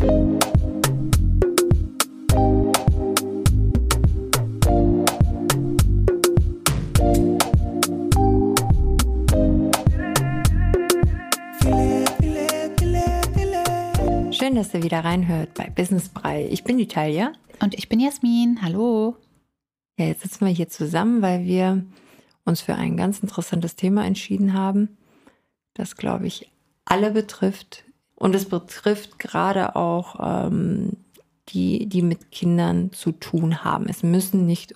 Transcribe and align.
Schön, 0.00 0.38
dass 14.54 14.72
ihr 14.72 14.82
wieder 14.82 15.04
reinhört 15.04 15.52
bei 15.52 15.68
Business 15.68 16.08
Brei. 16.08 16.48
Ich 16.50 16.64
bin 16.64 16.78
die 16.78 16.88
Talia. 16.88 17.34
Und 17.60 17.74
ich 17.74 17.90
bin 17.90 18.00
Jasmin. 18.00 18.62
Hallo. 18.62 19.16
Ja, 19.98 20.06
jetzt 20.06 20.22
sitzen 20.22 20.46
wir 20.46 20.52
hier 20.52 20.70
zusammen, 20.70 21.20
weil 21.20 21.44
wir 21.44 21.84
uns 22.46 22.62
für 22.62 22.74
ein 22.74 22.96
ganz 22.96 23.18
interessantes 23.18 23.76
Thema 23.76 24.06
entschieden 24.06 24.54
haben, 24.54 24.96
das, 25.74 25.96
glaube 25.96 26.26
ich, 26.26 26.50
alle 26.86 27.10
betrifft. 27.10 27.84
Und 28.20 28.34
es 28.34 28.44
betrifft 28.44 29.18
gerade 29.18 29.76
auch 29.76 30.16
ähm, 30.22 30.90
die, 31.48 31.86
die 31.86 32.02
mit 32.02 32.30
Kindern 32.30 32.92
zu 32.92 33.12
tun 33.12 33.64
haben. 33.64 33.86
Es 33.88 34.02
müssen 34.02 34.44
nicht 34.44 34.74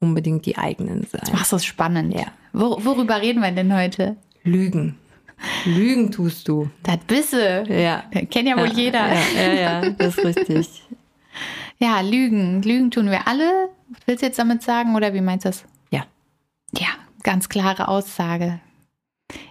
unbedingt 0.00 0.46
die 0.46 0.58
eigenen 0.58 1.06
sein. 1.06 1.22
Das 1.30 1.52
ist 1.52 1.64
spannend. 1.64 2.12
Ja. 2.12 2.26
Wor 2.52 2.84
worüber 2.84 3.22
reden 3.22 3.40
wir 3.40 3.52
denn 3.52 3.72
heute? 3.72 4.16
Lügen. 4.42 4.98
Lügen 5.64 6.10
tust 6.10 6.48
du. 6.48 6.70
Das 6.82 6.98
bisse. 7.06 7.62
Ja. 7.68 8.02
Kennt 8.10 8.48
ja 8.48 8.56
wohl 8.56 8.66
ja, 8.66 8.74
jeder. 8.74 9.14
Ja, 9.14 9.20
ja, 9.36 9.52
ja, 9.52 9.90
das 9.90 10.18
ist 10.18 10.24
richtig. 10.24 10.82
Ja, 11.78 12.00
Lügen. 12.00 12.62
Lügen 12.62 12.90
tun 12.90 13.10
wir 13.10 13.28
alle. 13.28 13.68
Willst 14.06 14.22
du 14.22 14.26
jetzt 14.26 14.40
damit 14.40 14.62
sagen 14.62 14.96
oder 14.96 15.14
wie 15.14 15.20
meinst 15.20 15.44
du 15.44 15.50
das? 15.50 15.64
Ja. 15.90 16.04
Ja, 16.76 16.88
ganz 17.22 17.48
klare 17.48 17.86
Aussage. 17.86 18.58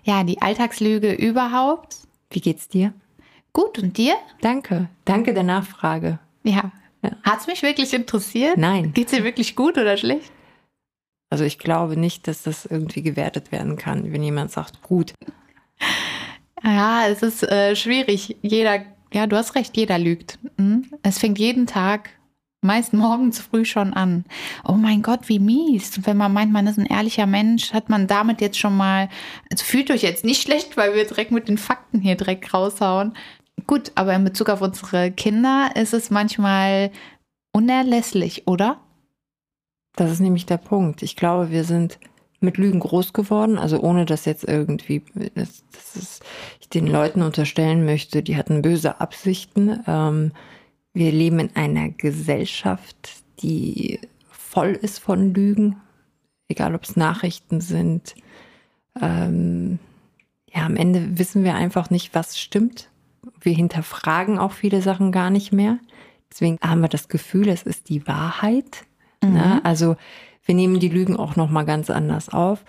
Ja, 0.03 0.25
die 0.25 0.41
Alltagslüge 0.41 1.13
überhaupt. 1.13 1.95
Wie 2.29 2.41
geht's 2.41 2.67
dir? 2.67 2.93
Gut, 3.53 3.79
und 3.79 3.97
dir? 3.97 4.15
Danke. 4.41 4.89
Danke 5.05 5.33
der 5.33 5.43
Nachfrage. 5.43 6.19
Ja. 6.43 6.71
Ja. 7.03 7.11
Hat's 7.23 7.47
mich 7.47 7.63
wirklich 7.63 7.93
interessiert? 7.93 8.57
Nein. 8.57 8.93
Geht's 8.93 9.11
dir 9.11 9.23
wirklich 9.23 9.55
gut 9.55 9.77
oder 9.77 9.97
schlecht? 9.97 10.31
Also 11.29 11.43
ich 11.45 11.59
glaube 11.59 11.97
nicht, 11.97 12.27
dass 12.27 12.43
das 12.43 12.65
irgendwie 12.65 13.01
gewertet 13.01 13.51
werden 13.51 13.77
kann, 13.77 14.11
wenn 14.11 14.21
jemand 14.21 14.51
sagt, 14.51 14.81
gut. 14.81 15.13
Ja, 16.63 17.07
es 17.07 17.23
ist 17.23 17.43
äh, 17.43 17.75
schwierig. 17.75 18.37
Jeder, 18.41 18.81
ja, 19.13 19.27
du 19.27 19.35
hast 19.35 19.55
recht, 19.55 19.75
jeder 19.77 19.97
lügt. 19.97 20.37
Mhm. 20.57 20.91
Es 21.01 21.17
fängt 21.19 21.39
jeden 21.39 21.65
Tag, 21.67 22.09
meist 22.61 22.93
morgens 22.93 23.39
früh 23.39 23.65
schon 23.65 23.93
an. 23.93 24.25
Oh 24.67 24.73
mein 24.73 25.01
Gott, 25.01 25.27
wie 25.27 25.39
mies. 25.39 25.97
Und 25.97 26.05
wenn 26.05 26.17
man 26.17 26.33
meint, 26.33 26.51
man 26.51 26.67
ist 26.67 26.77
ein 26.77 26.85
ehrlicher 26.85 27.25
Mensch, 27.25 27.73
hat 27.73 27.89
man 27.89 28.07
damit 28.07 28.41
jetzt 28.41 28.59
schon 28.59 28.77
mal, 28.77 29.09
also 29.51 29.63
fühlt 29.65 29.89
euch 29.89 30.03
jetzt 30.03 30.23
nicht 30.23 30.43
schlecht, 30.43 30.77
weil 30.77 30.93
wir 30.93 31.05
direkt 31.05 31.31
mit 31.31 31.47
den 31.47 31.57
Fakten 31.57 31.99
hier 32.01 32.15
direkt 32.15 32.53
raushauen. 32.53 33.13
Gut, 33.67 33.91
aber 33.95 34.13
in 34.13 34.23
Bezug 34.23 34.49
auf 34.49 34.61
unsere 34.61 35.11
Kinder 35.11 35.71
ist 35.75 35.93
es 35.93 36.09
manchmal 36.09 36.91
unerlässlich, 37.53 38.47
oder? 38.47 38.79
Das 39.95 40.11
ist 40.11 40.19
nämlich 40.19 40.45
der 40.45 40.57
Punkt. 40.57 41.01
Ich 41.01 41.15
glaube, 41.15 41.51
wir 41.51 41.63
sind 41.63 41.99
mit 42.39 42.57
Lügen 42.57 42.79
groß 42.79 43.13
geworden, 43.13 43.57
also 43.57 43.79
ohne 43.81 44.05
dass 44.05 44.25
jetzt 44.25 44.43
irgendwie, 44.45 45.03
dass, 45.35 45.63
dass 45.71 46.19
ich 46.59 46.69
den 46.69 46.87
Leuten 46.87 47.21
unterstellen 47.21 47.85
möchte, 47.85 48.23
die 48.23 48.35
hatten 48.35 48.61
böse 48.61 48.99
Absichten. 48.99 49.83
Ähm, 49.85 50.31
wir 50.93 51.11
leben 51.11 51.39
in 51.39 51.55
einer 51.55 51.89
Gesellschaft, 51.89 53.23
die 53.41 53.99
voll 54.29 54.71
ist 54.71 54.99
von 54.99 55.33
Lügen, 55.33 55.77
egal 56.47 56.73
ob 56.73 56.83
es 56.83 56.95
Nachrichten 56.95 57.61
sind. 57.61 58.15
Ähm, 58.99 59.79
ja, 60.53 60.65
am 60.65 60.75
Ende 60.75 61.17
wissen 61.17 61.43
wir 61.43 61.55
einfach 61.55 61.89
nicht, 61.89 62.13
was 62.15 62.39
stimmt. 62.39 62.89
Wir 63.39 63.53
hinterfragen 63.53 64.39
auch 64.39 64.51
viele 64.51 64.81
Sachen 64.81 65.11
gar 65.11 65.29
nicht 65.29 65.51
mehr. 65.51 65.79
Deswegen 66.31 66.57
haben 66.61 66.81
wir 66.81 66.89
das 66.89 67.07
Gefühl, 67.09 67.49
es 67.49 67.63
ist 67.63 67.89
die 67.89 68.07
Wahrheit. 68.07 68.85
Mhm. 69.21 69.33
Ne? 69.33 69.61
Also 69.63 69.97
wir 70.45 70.55
nehmen 70.55 70.79
die 70.79 70.89
Lügen 70.89 71.17
auch 71.17 71.35
noch 71.35 71.49
mal 71.49 71.63
ganz 71.65 71.89
anders 71.89 72.29
auf. 72.29 72.63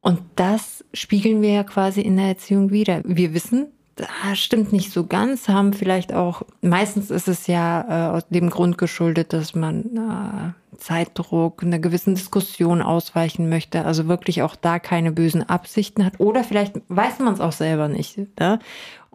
Und 0.00 0.20
das 0.36 0.84
spiegeln 0.92 1.42
wir 1.42 1.52
ja 1.52 1.64
quasi 1.64 2.00
in 2.00 2.16
der 2.16 2.26
Erziehung 2.26 2.70
wieder. 2.70 3.02
Wir 3.04 3.34
wissen, 3.34 3.68
das 3.94 4.38
stimmt 4.38 4.72
nicht 4.72 4.90
so 4.90 5.06
ganz, 5.06 5.48
haben 5.48 5.72
vielleicht 5.72 6.12
auch, 6.12 6.42
meistens 6.60 7.10
ist 7.10 7.28
es 7.28 7.46
ja 7.46 7.82
äh, 7.88 8.16
aus 8.16 8.26
dem 8.28 8.50
Grund 8.50 8.78
geschuldet, 8.78 9.32
dass 9.32 9.54
man 9.54 10.54
äh, 10.74 10.76
Zeitdruck, 10.78 11.62
einer 11.62 11.78
gewissen 11.78 12.14
Diskussion 12.14 12.82
ausweichen 12.82 13.48
möchte, 13.48 13.84
also 13.84 14.08
wirklich 14.08 14.42
auch 14.42 14.56
da 14.56 14.78
keine 14.78 15.12
bösen 15.12 15.48
Absichten 15.48 16.04
hat. 16.04 16.18
Oder 16.18 16.42
vielleicht 16.42 16.80
weiß 16.88 17.18
man 17.20 17.34
es 17.34 17.40
auch 17.40 17.52
selber 17.52 17.88
nicht. 17.88 18.18
Ne? 18.40 18.58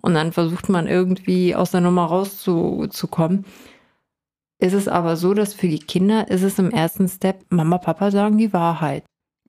Und 0.02 0.13
dann 0.13 0.31
versucht 0.31 0.69
man 0.69 0.88
irgendwie 0.88 1.56
aus 1.56 1.72
der 1.72 1.81
Nummer 1.81 2.06
rauszukommen. 2.06 3.46
Ist 4.59 4.74
es 4.74 4.88
aber 4.88 5.18
so, 5.18 5.34
dass 5.34 5.53
für 5.53 5.68
die 5.68 5.80
Kinder 5.80 6.30
ist 6.30 6.41
es 6.41 6.58
im 6.59 6.72
ersten 6.72 7.08
Step, 7.08 7.46
Mama, 7.50 7.78
Papa 7.78 8.09
sagen 8.12 8.38
die 8.38 8.53
Wahrheit. 8.53 9.03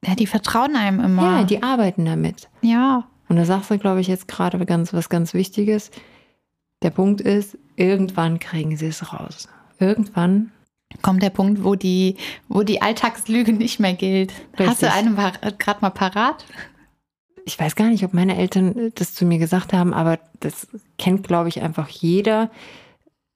Ja, 0.05 0.15
die 0.15 0.27
vertrauen 0.27 0.77
einem 0.77 1.01
immer. 1.01 1.23
Ja, 1.23 1.45
die 1.45 1.63
arbeiten 1.63 2.05
damit. 2.05 2.49
ja. 2.63 3.05
Und 3.31 3.37
da 3.37 3.45
sagst 3.45 3.71
du, 3.71 3.77
glaube 3.77 4.01
ich, 4.01 4.07
jetzt 4.07 4.27
gerade 4.27 4.65
ganz, 4.65 4.95
was 4.95 5.11
ganz 5.11 5.35
Wichtiges. 5.35 5.91
Der 6.83 6.89
Punkt 6.89 7.21
ist, 7.21 7.59
irgendwann 7.77 8.39
kriegen 8.39 8.75
sie 8.77 8.87
es 8.87 9.13
raus. 9.13 9.49
Irgendwann. 9.79 10.51
kommt 11.03 11.23
der 11.23 11.29
Punkt, 11.29 11.63
wo 11.63 11.75
die, 11.75 12.17
wo 12.49 12.63
die 12.63 12.81
Alltagslüge 12.81 13.53
nicht 13.53 13.81
mehr 13.81 13.93
gilt. 13.93 14.33
Hast 14.57 14.83
du 14.83 14.87
Richtig. 14.87 14.93
einen 14.93 15.17
gerade 15.59 15.81
mal 15.83 15.91
parat? 15.91 16.47
Ich 17.49 17.59
weiß 17.59 17.77
gar 17.77 17.89
nicht, 17.89 18.05
ob 18.05 18.13
meine 18.13 18.37
Eltern 18.37 18.93
das 18.97 19.15
zu 19.15 19.25
mir 19.25 19.39
gesagt 19.39 19.73
haben, 19.73 19.95
aber 19.95 20.19
das 20.39 20.67
kennt, 20.99 21.27
glaube 21.27 21.49
ich, 21.49 21.63
einfach 21.63 21.89
jeder. 21.89 22.51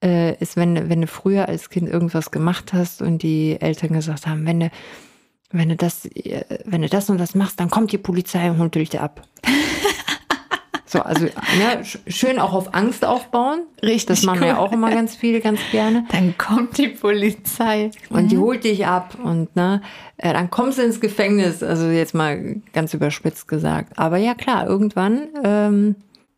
Äh, 0.03 0.37
ist, 0.39 0.55
wenn, 0.55 0.87
wenn 0.87 1.01
du 1.01 1.07
früher 1.07 1.49
als 1.49 1.71
Kind 1.71 1.89
irgendwas 1.89 2.29
gemacht 2.29 2.73
hast 2.73 3.01
und 3.01 3.23
die 3.23 3.59
Eltern 3.59 3.91
gesagt 3.91 4.27
haben, 4.27 4.45
wenn 4.45 4.59
du, 4.59 4.71
wenn 5.51 5.69
du 5.69 5.75
das, 5.75 6.05
äh, 6.05 6.43
wenn 6.63 6.83
du 6.83 6.89
das 6.89 7.09
und 7.09 7.17
das 7.17 7.33
machst, 7.33 7.59
dann 7.59 7.71
kommt 7.71 7.91
die 7.91 7.97
Polizei 7.97 8.51
und 8.51 8.59
holt 8.59 8.75
dich 8.75 8.99
ab. 8.99 9.27
So, 10.93 11.01
also 11.01 11.25
ne, 11.25 11.81
sch- 11.81 11.97
schön 12.05 12.37
auch 12.37 12.53
auf 12.53 12.75
Angst 12.75 13.03
aufbauen. 13.03 13.61
Richtig. 13.81 14.05
Das 14.05 14.23
machen 14.23 14.43
ja 14.45 14.57
auch 14.59 14.71
immer 14.71 14.91
ganz 14.91 15.15
viele 15.15 15.41
ganz 15.41 15.59
gerne. 15.71 16.05
Dann 16.11 16.37
kommt 16.37 16.77
die 16.77 16.89
Polizei. 16.89 17.89
Und 18.11 18.31
die 18.31 18.37
holt 18.37 18.63
dich 18.63 18.85
ab 18.85 19.17
und 19.23 19.55
ne, 19.55 19.81
äh, 20.17 20.31
dann 20.33 20.51
kommst 20.51 20.77
du 20.77 20.83
ins 20.83 21.01
Gefängnis. 21.01 21.63
Also 21.63 21.87
jetzt 21.87 22.13
mal 22.13 22.57
ganz 22.73 22.93
überspitzt 22.93 23.47
gesagt. 23.47 23.97
Aber 23.97 24.17
ja 24.17 24.35
klar, 24.35 24.67
irgendwann 24.67 25.29
ähm, 25.43 25.95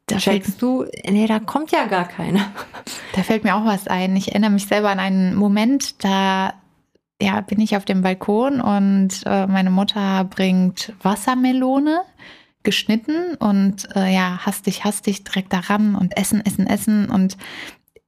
Da 0.08 0.20
fällt, 0.20 0.44
checkst 0.46 0.62
du, 0.62 0.86
nee, 1.06 1.28
da 1.28 1.40
kommt 1.40 1.72
ja 1.72 1.86
gar 1.86 2.08
keiner. 2.08 2.40
da 3.16 3.24
fällt 3.24 3.44
mir 3.44 3.56
auch 3.58 3.66
was 3.66 3.88
ein. 3.90 4.16
Ich 4.16 4.30
erinnere 4.30 4.52
mich 4.52 4.68
selber 4.68 4.90
an 4.90 5.00
einen 5.00 5.36
Moment, 5.36 6.02
da 6.04 6.54
ja, 7.22 7.42
bin 7.42 7.60
ich 7.60 7.76
auf 7.76 7.84
dem 7.84 8.02
Balkon 8.02 8.62
und 8.62 9.10
äh, 9.26 9.48
meine 9.48 9.70
Mutter 9.70 10.24
bringt 10.26 10.94
Wassermelone 11.02 12.02
geschnitten 12.66 13.36
und 13.36 13.88
äh, 13.96 14.14
ja, 14.14 14.46
hastig, 14.46 14.84
hastig 14.84 15.24
direkt 15.24 15.54
daran 15.54 15.96
und 15.96 16.18
essen, 16.18 16.46
essen, 16.46 16.68
essen. 16.68 17.10
Und 17.10 17.38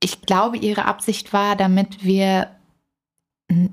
ich 0.01 0.22
glaube, 0.22 0.57
ihre 0.57 0.85
Absicht 0.85 1.31
war, 1.31 1.56
damit 1.56 2.03
wir 2.03 2.50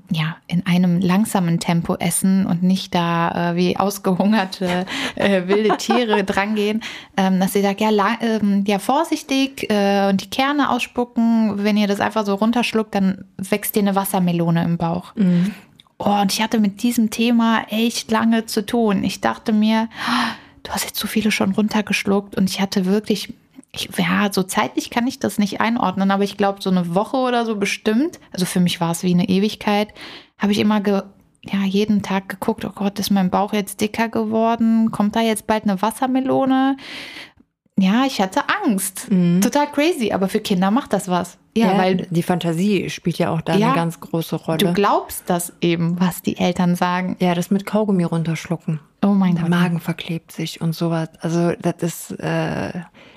ja, 0.09 0.37
in 0.47 0.65
einem 0.65 1.01
langsamen 1.01 1.59
Tempo 1.59 1.95
essen 1.95 2.45
und 2.45 2.63
nicht 2.63 2.95
da 2.95 3.51
äh, 3.51 3.55
wie 3.57 3.75
ausgehungerte 3.75 4.85
äh, 5.15 5.47
wilde 5.47 5.75
Tiere 5.77 6.23
drangehen, 6.23 6.81
ähm, 7.17 7.41
dass 7.41 7.53
sie 7.53 7.61
sagt, 7.61 7.81
ja, 7.81 7.89
ähm, 8.21 8.63
ja 8.65 8.79
vorsichtig 8.79 9.69
äh, 9.69 10.07
und 10.09 10.21
die 10.23 10.29
Kerne 10.29 10.69
ausspucken. 10.69 11.63
Wenn 11.63 11.75
ihr 11.75 11.87
das 11.87 11.99
einfach 11.99 12.25
so 12.25 12.35
runterschluckt, 12.35 12.95
dann 12.95 13.25
wächst 13.37 13.75
dir 13.75 13.81
eine 13.81 13.95
Wassermelone 13.95 14.63
im 14.63 14.77
Bauch. 14.77 15.13
Oh, 15.97 16.21
und 16.21 16.31
ich 16.31 16.41
hatte 16.41 16.59
mit 16.59 16.81
diesem 16.81 17.09
Thema 17.09 17.65
echt 17.69 18.11
lange 18.11 18.45
zu 18.45 18.65
tun. 18.65 19.03
Ich 19.03 19.19
dachte 19.19 19.51
mir, 19.51 19.89
"Ah, 20.07 20.35
du 20.65 20.71
hast 20.71 20.85
jetzt 20.85 20.99
so 20.99 21.07
viele 21.07 21.31
schon 21.31 21.53
runtergeschluckt 21.53 22.35
und 22.35 22.49
ich 22.49 22.59
hatte 22.59 22.85
wirklich, 22.85 23.33
ich, 23.71 23.89
ja, 23.97 24.31
so 24.31 24.43
zeitlich 24.43 24.89
kann 24.89 25.07
ich 25.07 25.19
das 25.19 25.37
nicht 25.37 25.61
einordnen, 25.61 26.11
aber 26.11 26.23
ich 26.23 26.37
glaube, 26.37 26.61
so 26.61 26.69
eine 26.69 26.95
Woche 26.95 27.17
oder 27.17 27.45
so 27.45 27.55
bestimmt, 27.55 28.19
also 28.31 28.45
für 28.45 28.59
mich 28.59 28.81
war 28.81 28.91
es 28.91 29.03
wie 29.03 29.13
eine 29.13 29.29
Ewigkeit, 29.29 29.93
habe 30.37 30.51
ich 30.51 30.59
immer 30.59 30.81
ge, 30.81 31.03
ja, 31.43 31.63
jeden 31.63 32.01
Tag 32.01 32.27
geguckt, 32.29 32.65
oh 32.65 32.71
Gott, 32.73 32.99
ist 32.99 33.11
mein 33.11 33.29
Bauch 33.29 33.53
jetzt 33.53 33.79
dicker 33.79 34.09
geworden? 34.09 34.89
Kommt 34.91 35.15
da 35.15 35.21
jetzt 35.21 35.45
bald 35.45 35.63
eine 35.63 35.79
Wassermelone? 35.81 36.75
Ja, 37.77 38.05
ich 38.05 38.21
hatte 38.21 38.41
Angst. 38.63 39.07
Total 39.09 39.67
crazy, 39.69 40.13
aber 40.13 40.29
für 40.29 40.39
Kinder 40.39 40.71
macht 40.71 40.93
das 40.93 41.09
was. 41.09 41.37
Ja, 41.57 41.77
weil 41.77 42.07
die 42.09 42.23
Fantasie 42.23 42.89
spielt 42.89 43.17
ja 43.17 43.31
auch 43.31 43.41
da 43.41 43.55
Ja, 43.55 43.67
eine 43.67 43.75
ganz 43.75 43.99
große 43.99 44.35
Rolle. 44.37 44.57
du 44.59 44.73
glaubst 44.73 45.23
das 45.29 45.53
eben, 45.61 45.99
was 45.99 46.21
die 46.21 46.37
Eltern 46.37 46.75
sagen. 46.75 47.15
ja, 47.19 47.33
das 47.35 47.51
mit 47.51 47.65
Kaugummi 47.65 48.03
runterschlucken. 48.05 48.79
Oh 49.03 49.09
mein 49.09 49.35
Der 49.35 49.43
Gott. 49.43 49.49
Magen 49.51 49.79
verklebt 49.81 50.31
sich 50.31 50.61
und 50.61 50.73
sowas. 50.73 51.09
Also 51.19 51.51
das 51.61 51.75
ist, 51.81 52.11
äh, 52.19 52.71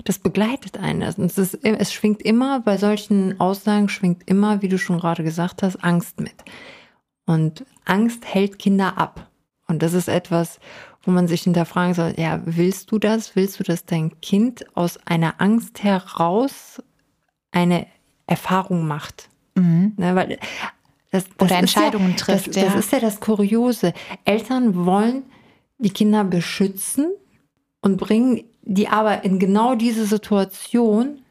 das 0.05 0.19
begleitet 0.19 0.77
einen. 0.77 1.03
Und 1.03 1.25
Es, 1.25 1.37
ist, 1.37 1.63
es 1.63 1.93
schwingt 1.93 2.21
immer, 2.21 2.59
bei 2.59 2.77
solchen 2.77 3.39
Aussagen 3.39 3.87
schwingt 3.89 4.23
immer, 4.25 4.61
wie 4.61 4.69
du 4.69 4.77
schon 4.77 4.99
gerade 4.99 5.23
gesagt 5.23 5.63
hast, 5.63 5.83
Angst 5.83 6.19
mit. 6.19 6.35
Und 7.25 7.65
Angst 7.85 8.25
hält 8.25 8.59
Kinder 8.59 8.97
ab. 8.97 9.27
Und 9.67 9.83
das 9.83 9.93
ist 9.93 10.07
etwas, 10.09 10.59
wo 11.09 11.11
man 11.11 11.27
sich 11.27 11.41
hinterfragen 11.41 11.95
soll, 11.95 12.13
ja, 12.17 12.39
willst 12.45 12.91
du 12.91 12.99
das? 12.99 13.35
Willst 13.35 13.59
du, 13.59 13.63
dass 13.63 13.83
dein 13.83 14.21
Kind 14.21 14.63
aus 14.77 14.99
einer 15.07 15.41
Angst 15.41 15.83
heraus 15.83 16.83
eine 17.49 17.87
Erfahrung 18.27 18.85
macht. 18.85 19.27
Mhm. 19.55 19.93
Ne, 19.97 20.13
weil 20.13 20.37
das, 21.09 21.25
das 21.37 21.47
Oder 21.47 21.57
Entscheidungen 21.57 22.11
ja, 22.11 22.15
trifft. 22.15 22.55
Das, 22.55 22.63
das 22.63 22.75
ist 22.75 22.91
ja 22.91 22.99
das 22.99 23.19
Kuriose. 23.19 23.93
Eltern 24.23 24.85
wollen 24.85 25.23
die 25.79 25.89
Kinder 25.89 26.23
beschützen 26.23 27.07
und 27.81 27.97
bringen 27.97 28.43
die 28.61 28.87
aber 28.87 29.23
in 29.23 29.39
genau 29.39 29.73
diese 29.73 30.05
Situation, 30.05 31.21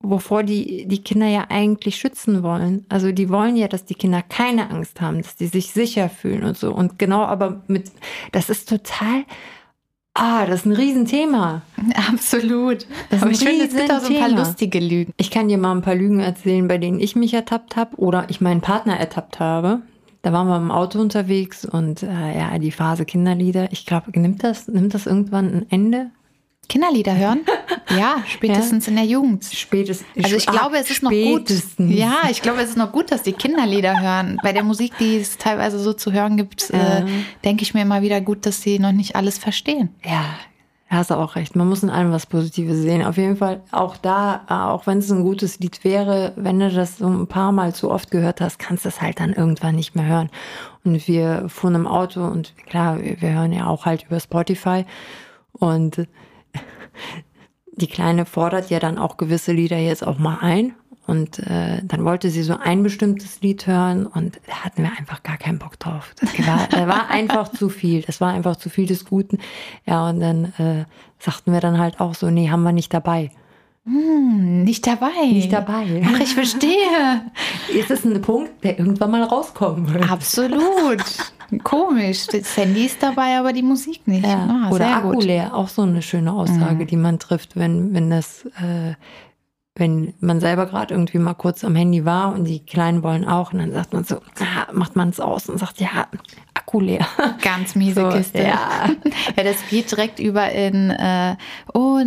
wovor 0.00 0.44
die, 0.44 0.86
die 0.86 1.02
Kinder 1.02 1.26
ja 1.26 1.46
eigentlich 1.48 1.96
schützen 1.96 2.42
wollen. 2.42 2.86
Also 2.88 3.12
die 3.12 3.28
wollen 3.28 3.56
ja, 3.56 3.68
dass 3.68 3.84
die 3.84 3.94
Kinder 3.94 4.22
keine 4.22 4.70
Angst 4.70 5.00
haben, 5.00 5.22
dass 5.22 5.36
die 5.36 5.46
sich 5.46 5.72
sicher 5.72 6.08
fühlen 6.08 6.44
und 6.44 6.56
so. 6.56 6.72
Und 6.72 6.98
genau 6.98 7.22
aber 7.22 7.62
mit, 7.66 7.90
das 8.32 8.48
ist 8.48 8.68
total, 8.68 9.24
ah, 10.14 10.46
das 10.46 10.60
ist 10.60 10.66
ein 10.66 10.72
Riesenthema. 10.72 11.62
Absolut. 12.10 12.86
Das 13.10 13.22
aber 13.22 13.32
ich 13.32 13.40
finde, 13.40 13.64
es 13.64 13.74
gibt 13.74 13.90
auch 13.90 14.00
so 14.00 14.14
ein 14.14 14.20
paar 14.20 14.28
lustige 14.28 14.78
Lügen. 14.78 15.12
Ich 15.16 15.30
kann 15.30 15.48
dir 15.48 15.58
mal 15.58 15.72
ein 15.72 15.82
paar 15.82 15.96
Lügen 15.96 16.20
erzählen, 16.20 16.68
bei 16.68 16.78
denen 16.78 17.00
ich 17.00 17.16
mich 17.16 17.34
ertappt 17.34 17.76
habe 17.76 17.96
oder 17.96 18.26
ich 18.28 18.40
meinen 18.40 18.60
Partner 18.60 18.96
ertappt 18.96 19.40
habe. 19.40 19.82
Da 20.22 20.32
waren 20.32 20.48
wir 20.48 20.56
im 20.56 20.70
Auto 20.70 21.00
unterwegs 21.00 21.64
und 21.64 22.02
äh, 22.02 22.38
ja, 22.38 22.58
die 22.58 22.72
Phase 22.72 23.04
Kinderlieder. 23.04 23.68
Ich 23.72 23.86
glaube, 23.86 24.18
nimmt 24.18 24.42
das, 24.42 24.68
nimmt 24.68 24.94
das 24.94 25.06
irgendwann 25.06 25.54
ein 25.54 25.66
Ende? 25.70 26.10
Kinderlieder 26.68 27.16
hören? 27.16 27.40
Ja, 27.90 28.22
spätestens 28.26 28.86
ja. 28.86 28.90
in 28.90 28.96
der 28.96 29.06
Jugend. 29.06 29.44
Spätestens. 29.44 30.24
Also 30.24 30.36
ich 30.36 30.46
glaube, 30.46 30.76
es 30.76 30.90
ist 30.90 31.02
noch 31.02 31.10
gut. 31.10 31.50
Ja, 31.78 32.22
ich 32.30 32.42
glaube, 32.42 32.60
es 32.60 32.70
ist 32.70 32.76
noch 32.76 32.92
gut, 32.92 33.10
dass 33.10 33.22
die 33.22 33.32
Kinderlieder 33.32 34.00
hören. 34.00 34.38
Bei 34.42 34.52
der 34.52 34.62
Musik, 34.62 34.92
die 34.98 35.16
es 35.16 35.38
teilweise 35.38 35.78
so 35.78 35.92
zu 35.92 36.12
hören 36.12 36.36
gibt, 36.36 36.70
ja. 36.70 36.98
äh, 36.98 37.06
denke 37.44 37.62
ich 37.62 37.74
mir 37.74 37.82
immer 37.82 38.02
wieder 38.02 38.20
gut, 38.20 38.44
dass 38.46 38.62
sie 38.62 38.78
noch 38.78 38.92
nicht 38.92 39.16
alles 39.16 39.38
verstehen. 39.38 39.90
Ja, 40.04 40.24
hast 40.88 41.10
du 41.10 41.14
auch 41.14 41.36
recht. 41.36 41.56
Man 41.56 41.68
muss 41.68 41.82
in 41.82 41.90
allem 41.90 42.12
was 42.12 42.26
Positives 42.26 42.78
sehen. 42.78 43.04
Auf 43.04 43.16
jeden 43.16 43.36
Fall 43.36 43.62
auch 43.70 43.96
da, 43.96 44.42
äh, 44.48 44.52
auch 44.52 44.86
wenn 44.86 44.98
es 44.98 45.10
ein 45.10 45.22
gutes 45.22 45.58
Lied 45.58 45.84
wäre, 45.84 46.32
wenn 46.36 46.58
du 46.58 46.70
das 46.70 46.98
so 46.98 47.08
ein 47.08 47.26
paar 47.26 47.52
Mal 47.52 47.74
zu 47.74 47.90
oft 47.90 48.10
gehört 48.10 48.40
hast, 48.40 48.58
kannst 48.58 48.84
du 48.84 48.88
es 48.90 49.00
halt 49.00 49.20
dann 49.20 49.32
irgendwann 49.32 49.76
nicht 49.76 49.94
mehr 49.94 50.06
hören. 50.06 50.30
Und 50.84 51.08
wir 51.08 51.48
fuhren 51.48 51.74
im 51.74 51.86
Auto 51.86 52.24
und 52.24 52.54
klar, 52.66 52.98
wir 53.00 53.32
hören 53.32 53.52
ja 53.52 53.66
auch 53.66 53.86
halt 53.86 54.04
über 54.08 54.20
Spotify 54.20 54.84
und 55.52 56.06
die 57.80 57.86
Kleine 57.86 58.26
fordert 58.26 58.70
ja 58.70 58.78
dann 58.78 58.98
auch 58.98 59.16
gewisse 59.16 59.52
Lieder 59.52 59.78
jetzt 59.78 60.06
auch 60.06 60.18
mal 60.18 60.38
ein. 60.40 60.74
Und 61.06 61.38
äh, 61.38 61.80
dann 61.84 62.04
wollte 62.04 62.28
sie 62.28 62.42
so 62.42 62.54
ein 62.62 62.82
bestimmtes 62.82 63.40
Lied 63.40 63.66
hören 63.66 64.06
und 64.06 64.38
da 64.46 64.64
hatten 64.64 64.82
wir 64.82 64.90
einfach 64.98 65.22
gar 65.22 65.38
keinen 65.38 65.58
Bock 65.58 65.78
drauf. 65.78 66.14
Das 66.20 66.46
war, 66.46 66.66
das 66.70 66.86
war 66.86 67.08
einfach 67.08 67.48
zu 67.48 67.70
viel. 67.70 68.02
Das 68.02 68.20
war 68.20 68.30
einfach 68.30 68.56
zu 68.56 68.68
viel 68.68 68.86
des 68.86 69.06
Guten. 69.06 69.38
Ja, 69.86 70.06
und 70.06 70.20
dann 70.20 70.52
äh, 70.58 70.84
sagten 71.18 71.54
wir 71.54 71.60
dann 71.60 71.78
halt 71.78 71.98
auch 71.98 72.14
so, 72.14 72.28
nee, 72.28 72.50
haben 72.50 72.62
wir 72.62 72.72
nicht 72.72 72.92
dabei. 72.92 73.30
Hm, 73.86 74.64
nicht 74.64 74.86
dabei. 74.86 75.26
Nicht 75.32 75.50
dabei. 75.50 76.02
Ach, 76.04 76.20
ich 76.20 76.34
verstehe. 76.34 77.22
Ist 77.72 77.90
es 77.90 78.04
ein 78.04 78.20
Punkt, 78.20 78.62
der 78.62 78.78
irgendwann 78.78 79.10
mal 79.10 79.22
rauskommen 79.22 79.90
wird. 79.94 80.10
Absolut. 80.10 81.02
Komisch. 81.62 82.26
Das 82.26 82.56
Handy 82.56 82.86
ist 82.86 83.02
dabei, 83.02 83.38
aber 83.38 83.52
die 83.52 83.62
Musik 83.62 84.06
nicht. 84.06 84.26
Ja. 84.26 84.66
Ah, 84.66 84.70
Oder 84.70 84.96
Akku 84.96 85.12
gut. 85.12 85.24
leer, 85.24 85.54
auch 85.54 85.68
so 85.68 85.82
eine 85.82 86.02
schöne 86.02 86.32
Aussage, 86.32 86.84
mhm. 86.84 86.86
die 86.86 86.96
man 86.96 87.18
trifft, 87.18 87.56
wenn, 87.56 87.94
wenn 87.94 88.10
das, 88.10 88.44
äh, 88.60 88.94
wenn 89.74 90.12
man 90.20 90.40
selber 90.40 90.66
gerade 90.66 90.92
irgendwie 90.92 91.18
mal 91.18 91.34
kurz 91.34 91.64
am 91.64 91.74
Handy 91.74 92.04
war 92.04 92.34
und 92.34 92.44
die 92.44 92.60
Kleinen 92.60 93.02
wollen 93.02 93.24
auch 93.24 93.52
und 93.52 93.60
dann 93.60 93.72
sagt 93.72 93.92
man 93.92 94.04
so, 94.04 94.16
ah, 94.16 94.72
macht 94.72 94.96
man 94.96 95.08
es 95.08 95.20
aus 95.20 95.48
und 95.48 95.58
sagt, 95.58 95.80
ja, 95.80 96.08
Akku 96.52 96.80
leer. 96.80 97.06
Ganz 97.42 97.74
miese 97.74 98.02
so, 98.02 98.08
Kiste. 98.10 98.42
Ja. 98.42 98.90
ja, 99.36 99.42
das 99.44 99.56
geht 99.70 99.90
direkt 99.90 100.18
über 100.18 100.50
in, 100.50 100.90
äh, 100.90 101.36
oh, 101.72 102.00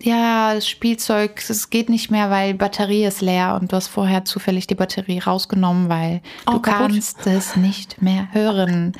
ja, 0.00 0.54
das 0.54 0.68
Spielzeug, 0.68 1.42
es 1.48 1.70
geht 1.70 1.88
nicht 1.88 2.10
mehr, 2.10 2.30
weil 2.30 2.52
die 2.52 2.58
Batterie 2.58 3.04
ist 3.04 3.20
leer 3.20 3.58
und 3.60 3.72
du 3.72 3.76
hast 3.76 3.88
vorher 3.88 4.24
zufällig 4.24 4.66
die 4.66 4.74
Batterie 4.74 5.18
rausgenommen, 5.18 5.88
weil 5.88 6.20
oh, 6.46 6.52
du 6.52 6.60
kaputt. 6.60 6.90
kannst 6.90 7.26
es 7.26 7.56
nicht 7.56 8.00
mehr 8.00 8.28
hören. 8.32 8.92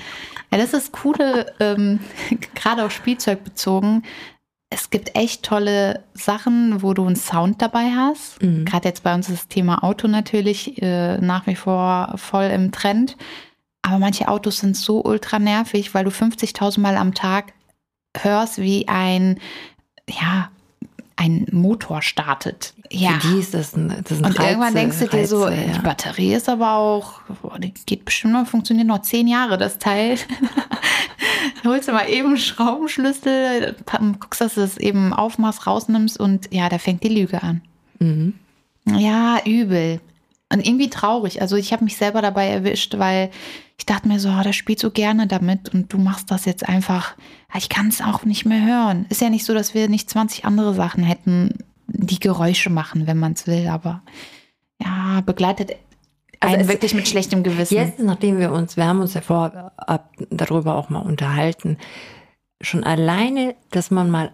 Ja, 0.50 0.58
das 0.58 0.72
ist 0.72 0.92
coole, 0.92 1.54
ähm, 1.60 2.00
gerade 2.54 2.84
auf 2.84 2.92
Spielzeug 2.92 3.44
bezogen. 3.44 4.02
Es 4.70 4.90
gibt 4.90 5.16
echt 5.16 5.44
tolle 5.44 6.04
Sachen, 6.12 6.82
wo 6.82 6.92
du 6.92 7.06
einen 7.06 7.16
Sound 7.16 7.62
dabei 7.62 7.90
hast. 7.96 8.42
Mhm. 8.42 8.64
Gerade 8.64 8.88
jetzt 8.88 9.02
bei 9.02 9.14
uns 9.14 9.28
ist 9.28 9.38
das 9.38 9.48
Thema 9.48 9.82
Auto 9.82 10.08
natürlich 10.08 10.82
äh, 10.82 11.16
nach 11.18 11.46
wie 11.46 11.56
vor 11.56 12.12
voll 12.16 12.44
im 12.44 12.72
Trend. 12.72 13.16
Aber 13.82 13.98
manche 13.98 14.28
Autos 14.28 14.58
sind 14.58 14.76
so 14.76 15.02
ultra 15.02 15.38
nervig, 15.38 15.94
weil 15.94 16.04
du 16.04 16.10
50.000 16.10 16.80
Mal 16.80 16.96
am 16.96 17.14
Tag 17.14 17.54
hörst, 18.14 18.58
wie 18.58 18.86
ein 18.88 19.38
ja, 20.08 20.50
ein 21.18 21.46
Motor 21.50 22.00
startet. 22.00 22.74
Ja. 22.90 23.18
Für 23.18 23.28
die 23.28 23.40
ist 23.40 23.52
das 23.52 23.74
ein, 23.74 23.88
das 24.04 24.18
ein 24.18 24.24
Und 24.24 24.38
Reize, 24.38 24.48
irgendwann 24.48 24.74
denkst 24.74 24.98
du 25.00 25.06
dir 25.06 25.18
Reize, 25.18 25.36
so, 25.36 25.48
ja. 25.48 25.56
die 25.56 25.80
Batterie 25.80 26.34
ist 26.34 26.48
aber 26.48 26.74
auch, 26.74 27.20
boah, 27.42 27.58
die 27.58 27.74
geht 27.86 28.04
bestimmt 28.04 28.34
noch, 28.34 28.46
funktioniert 28.46 28.86
noch 28.86 29.02
zehn 29.02 29.26
Jahre, 29.26 29.58
das 29.58 29.78
Teil. 29.78 30.16
holst 31.64 31.88
du 31.88 31.92
mal 31.92 32.08
eben 32.08 32.36
Schraubenschlüssel, 32.36 33.76
guckst, 34.20 34.40
dass 34.40 34.54
du 34.54 34.62
es 34.62 34.76
eben 34.76 35.12
aufmachst, 35.12 35.66
rausnimmst 35.66 36.18
und 36.18 36.52
ja, 36.52 36.68
da 36.68 36.78
fängt 36.78 37.02
die 37.02 37.08
Lüge 37.08 37.42
an. 37.42 37.62
Mhm. 37.98 38.34
Ja, 38.86 39.38
übel. 39.44 40.00
Und 40.50 40.66
irgendwie 40.66 40.88
traurig. 40.88 41.42
Also 41.42 41.56
ich 41.56 41.72
habe 41.72 41.84
mich 41.84 41.96
selber 41.96 42.22
dabei 42.22 42.48
erwischt, 42.48 42.98
weil 42.98 43.30
ich 43.76 43.84
dachte 43.84 44.08
mir 44.08 44.18
so, 44.18 44.30
oh, 44.30 44.42
der 44.42 44.54
spielt 44.54 44.80
so 44.80 44.90
gerne 44.90 45.26
damit 45.26 45.74
und 45.74 45.92
du 45.92 45.98
machst 45.98 46.30
das 46.30 46.46
jetzt 46.46 46.68
einfach. 46.68 47.16
Ich 47.54 47.68
kann 47.68 47.88
es 47.88 48.00
auch 48.00 48.24
nicht 48.24 48.46
mehr 48.46 48.64
hören. 48.64 49.06
Ist 49.10 49.20
ja 49.20 49.28
nicht 49.28 49.44
so, 49.44 49.52
dass 49.52 49.74
wir 49.74 49.88
nicht 49.88 50.08
20 50.08 50.46
andere 50.46 50.74
Sachen 50.74 51.04
hätten, 51.04 51.50
die 51.86 52.18
Geräusche 52.18 52.70
machen, 52.70 53.06
wenn 53.06 53.18
man 53.18 53.32
es 53.32 53.46
will, 53.46 53.68
aber 53.68 54.02
ja, 54.80 55.22
begleitet 55.24 55.76
also 56.40 56.54
einen 56.54 56.68
wirklich 56.68 56.94
mit 56.94 57.08
schlechtem 57.08 57.42
Gewissen. 57.42 57.74
Jetzt, 57.74 57.98
nachdem 57.98 58.38
wir 58.38 58.52
uns, 58.52 58.76
wir 58.76 58.86
haben 58.86 59.00
uns 59.00 59.14
ja 59.14 59.20
vorab 59.20 60.10
darüber 60.30 60.76
auch 60.76 60.88
mal 60.88 61.00
unterhalten, 61.00 61.78
schon 62.60 62.84
alleine, 62.84 63.54
dass 63.70 63.90
man 63.90 64.10
mal 64.10 64.32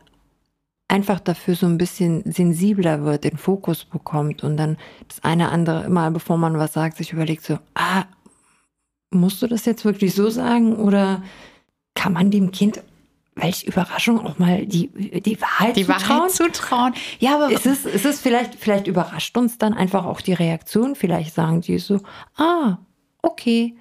einfach 0.95 1.19
dafür 1.19 1.57
so 1.57 1.67
ein 1.67 1.77
bisschen 1.77 2.23
sensibler 2.31 3.05
wird, 3.05 3.25
den 3.25 3.37
Fokus 3.37 3.85
bekommt 3.85 4.45
und 4.45 4.57
dann 4.57 4.77
das 5.09 5.25
eine 5.25 5.49
andere 5.49 5.83
immer, 5.83 6.09
bevor 6.13 6.39
man 6.39 6.57
was 6.57 6.75
sagt, 6.75 6.99
sich 6.99 7.13
überlegt 7.13 7.45
so, 7.45 7.59
ah, 7.75 8.05
musst 9.11 9.43
du 9.43 9.49
das 9.49 9.65
jetzt 9.65 9.85
wirklich 9.85 10.15
so 10.15 10.31
sagen 10.31 10.77
oder 10.77 11.21
kann 11.97 12.13
man 12.13 12.31
dem 12.31 12.53
Kind 12.53 12.81
welche 13.35 13.67
Überraschung 13.67 14.25
auch 14.25 14.39
mal 14.39 14.65
die, 14.65 14.87
die 15.21 15.41
Wahrheit 15.41 15.77
die 15.77 15.85
zutrauen? 15.85 16.09
Wahrheit 16.09 16.31
zutrauen. 16.31 16.95
Ja, 17.19 17.35
aber 17.35 17.51
ist 17.51 17.67
es, 17.67 17.85
ist 17.85 18.05
es 18.05 18.21
vielleicht, 18.21 18.55
vielleicht 18.55 18.87
überrascht 18.87 19.37
uns 19.37 19.59
dann 19.59 19.75
einfach 19.75 20.05
auch 20.05 20.21
die 20.21 20.35
Reaktion. 20.35 20.95
Vielleicht 20.95 21.35
sagen 21.35 21.61
die 21.61 21.79
so, 21.79 21.99
ah, 22.37 22.79
okay. 23.23 23.75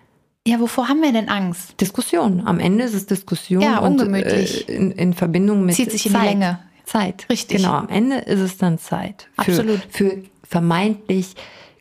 Ja, 0.47 0.59
wovor 0.59 0.89
haben 0.89 1.03
wir 1.03 1.11
denn 1.11 1.29
Angst? 1.29 1.79
Diskussion. 1.79 2.41
Am 2.47 2.59
Ende 2.59 2.83
ist 2.83 2.95
es 2.95 3.05
Diskussion. 3.05 3.61
Ja, 3.61 3.77
ungemütlich. 3.77 4.67
Und, 4.67 4.73
äh, 4.73 4.75
in, 4.75 4.91
in, 4.91 5.13
Verbindung 5.13 5.63
mit 5.65 5.75
Zieht 5.75 5.91
sich 5.91 6.07
in 6.07 6.13
die 6.13 6.19
Länge. 6.19 6.59
Zeit. 6.83 7.27
Richtig. 7.29 7.57
Genau, 7.57 7.73
am 7.73 7.89
Ende 7.89 8.17
ist 8.17 8.39
es 8.39 8.57
dann 8.57 8.77
Zeit. 8.77 9.27
Für, 9.35 9.51
Absolut. 9.51 9.81
Für 9.89 10.23
vermeintlich 10.43 11.35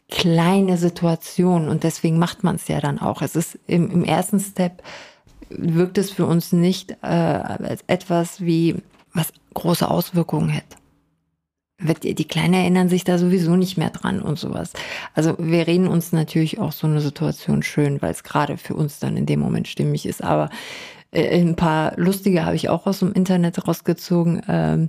kleine 0.08 0.76
Situationen 0.76 1.68
und 1.68 1.84
deswegen 1.84 2.18
macht 2.18 2.44
man 2.44 2.56
es 2.56 2.68
ja 2.68 2.80
dann 2.80 2.98
auch. 2.98 3.22
Es 3.22 3.34
ist 3.34 3.58
im, 3.66 3.90
im 3.90 4.04
ersten 4.04 4.40
Step 4.40 4.82
wirkt 5.48 5.98
es 5.98 6.10
für 6.10 6.26
uns 6.26 6.52
nicht 6.52 6.92
äh, 7.02 7.06
als 7.06 7.82
etwas 7.86 8.40
wie 8.40 8.76
was 9.14 9.32
große 9.54 9.88
Auswirkungen 9.88 10.50
hätte. 10.50 10.76
Die 11.80 12.28
Kleinen 12.28 12.54
erinnern 12.54 12.88
sich 12.88 13.02
da 13.02 13.18
sowieso 13.18 13.56
nicht 13.56 13.76
mehr 13.76 13.90
dran 13.90 14.22
und 14.22 14.38
sowas. 14.38 14.72
Also 15.14 15.34
wir 15.38 15.66
reden 15.66 15.88
uns 15.88 16.12
natürlich 16.12 16.60
auch 16.60 16.70
so 16.70 16.86
eine 16.86 17.00
Situation 17.00 17.64
schön, 17.64 18.00
weil 18.00 18.12
es 18.12 18.22
gerade 18.22 18.56
für 18.56 18.74
uns 18.74 19.00
dann 19.00 19.16
in 19.16 19.26
dem 19.26 19.40
Moment 19.40 19.66
stimmig 19.66 20.06
ist. 20.06 20.22
Aber 20.22 20.48
äh, 21.12 21.40
ein 21.40 21.56
paar 21.56 21.92
lustige 21.96 22.44
habe 22.44 22.56
ich 22.56 22.68
auch 22.68 22.86
aus 22.86 22.98
dem 22.98 23.12
Internet 23.12 23.66
rausgezogen, 23.68 24.42
ähm, 24.48 24.88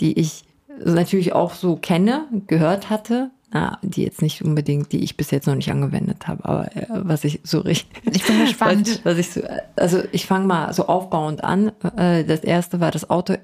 die 0.00 0.18
ich 0.18 0.44
natürlich 0.84 1.32
auch 1.32 1.54
so 1.54 1.76
kenne, 1.76 2.26
gehört 2.46 2.88
hatte, 2.88 3.30
na, 3.50 3.78
die 3.82 4.02
jetzt 4.02 4.20
nicht 4.20 4.42
unbedingt, 4.42 4.92
die 4.92 5.02
ich 5.02 5.16
bis 5.16 5.30
jetzt 5.30 5.46
noch 5.46 5.54
nicht 5.54 5.70
angewendet 5.70 6.28
habe, 6.28 6.44
aber 6.44 6.76
äh, 6.76 6.86
was 6.88 7.24
ich 7.24 7.40
so 7.44 7.60
richtig. 7.60 8.02
Ich 8.14 8.26
bin 8.26 8.40
gespannt. 8.44 9.00
Was, 9.04 9.04
was 9.04 9.18
ich 9.18 9.30
so, 9.30 9.40
also 9.76 10.02
ich 10.12 10.26
fange 10.26 10.46
mal 10.46 10.72
so 10.74 10.86
aufbauend 10.86 11.42
an. 11.42 11.72
Äh, 11.96 12.24
das 12.24 12.40
erste 12.40 12.80
war, 12.80 12.90
das 12.90 13.08
Auto 13.08 13.36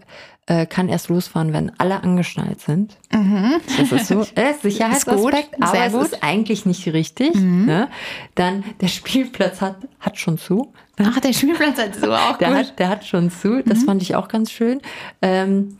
äh, 0.46 0.66
kann 0.66 0.90
erst 0.90 1.08
losfahren, 1.08 1.54
wenn 1.54 1.72
alle 1.78 2.02
angeschnallt 2.02 2.60
sind. 2.60 2.98
Mhm. 3.12 3.54
Das 3.78 3.92
ist 3.92 4.08
so. 4.08 4.26
Äh, 4.34 4.54
Sicherheitsaspekt, 4.60 5.54
aber 5.60 5.70
Sehr 5.70 5.86
es 5.86 5.94
ist 5.94 6.22
eigentlich 6.22 6.66
nicht 6.66 6.86
richtig. 6.88 7.34
Mhm. 7.34 7.66
Ne? 7.66 7.88
Dann 8.34 8.64
der 8.80 8.88
Spielplatz 8.88 9.60
hat, 9.60 9.76
hat 10.00 10.18
schon 10.18 10.38
zu. 10.38 10.72
Ach, 10.98 11.18
der 11.20 11.32
Spielplatz 11.32 11.78
hat 11.78 11.94
zu, 11.94 12.12
auch 12.12 12.36
der 12.36 12.48
gut. 12.48 12.58
Hat, 12.58 12.78
der 12.78 12.88
hat 12.88 13.04
schon 13.04 13.30
zu. 13.30 13.62
Das 13.62 13.80
mhm. 13.80 13.86
fand 13.86 14.02
ich 14.02 14.16
auch 14.16 14.28
ganz 14.28 14.50
schön. 14.50 14.80
Ähm, 15.22 15.76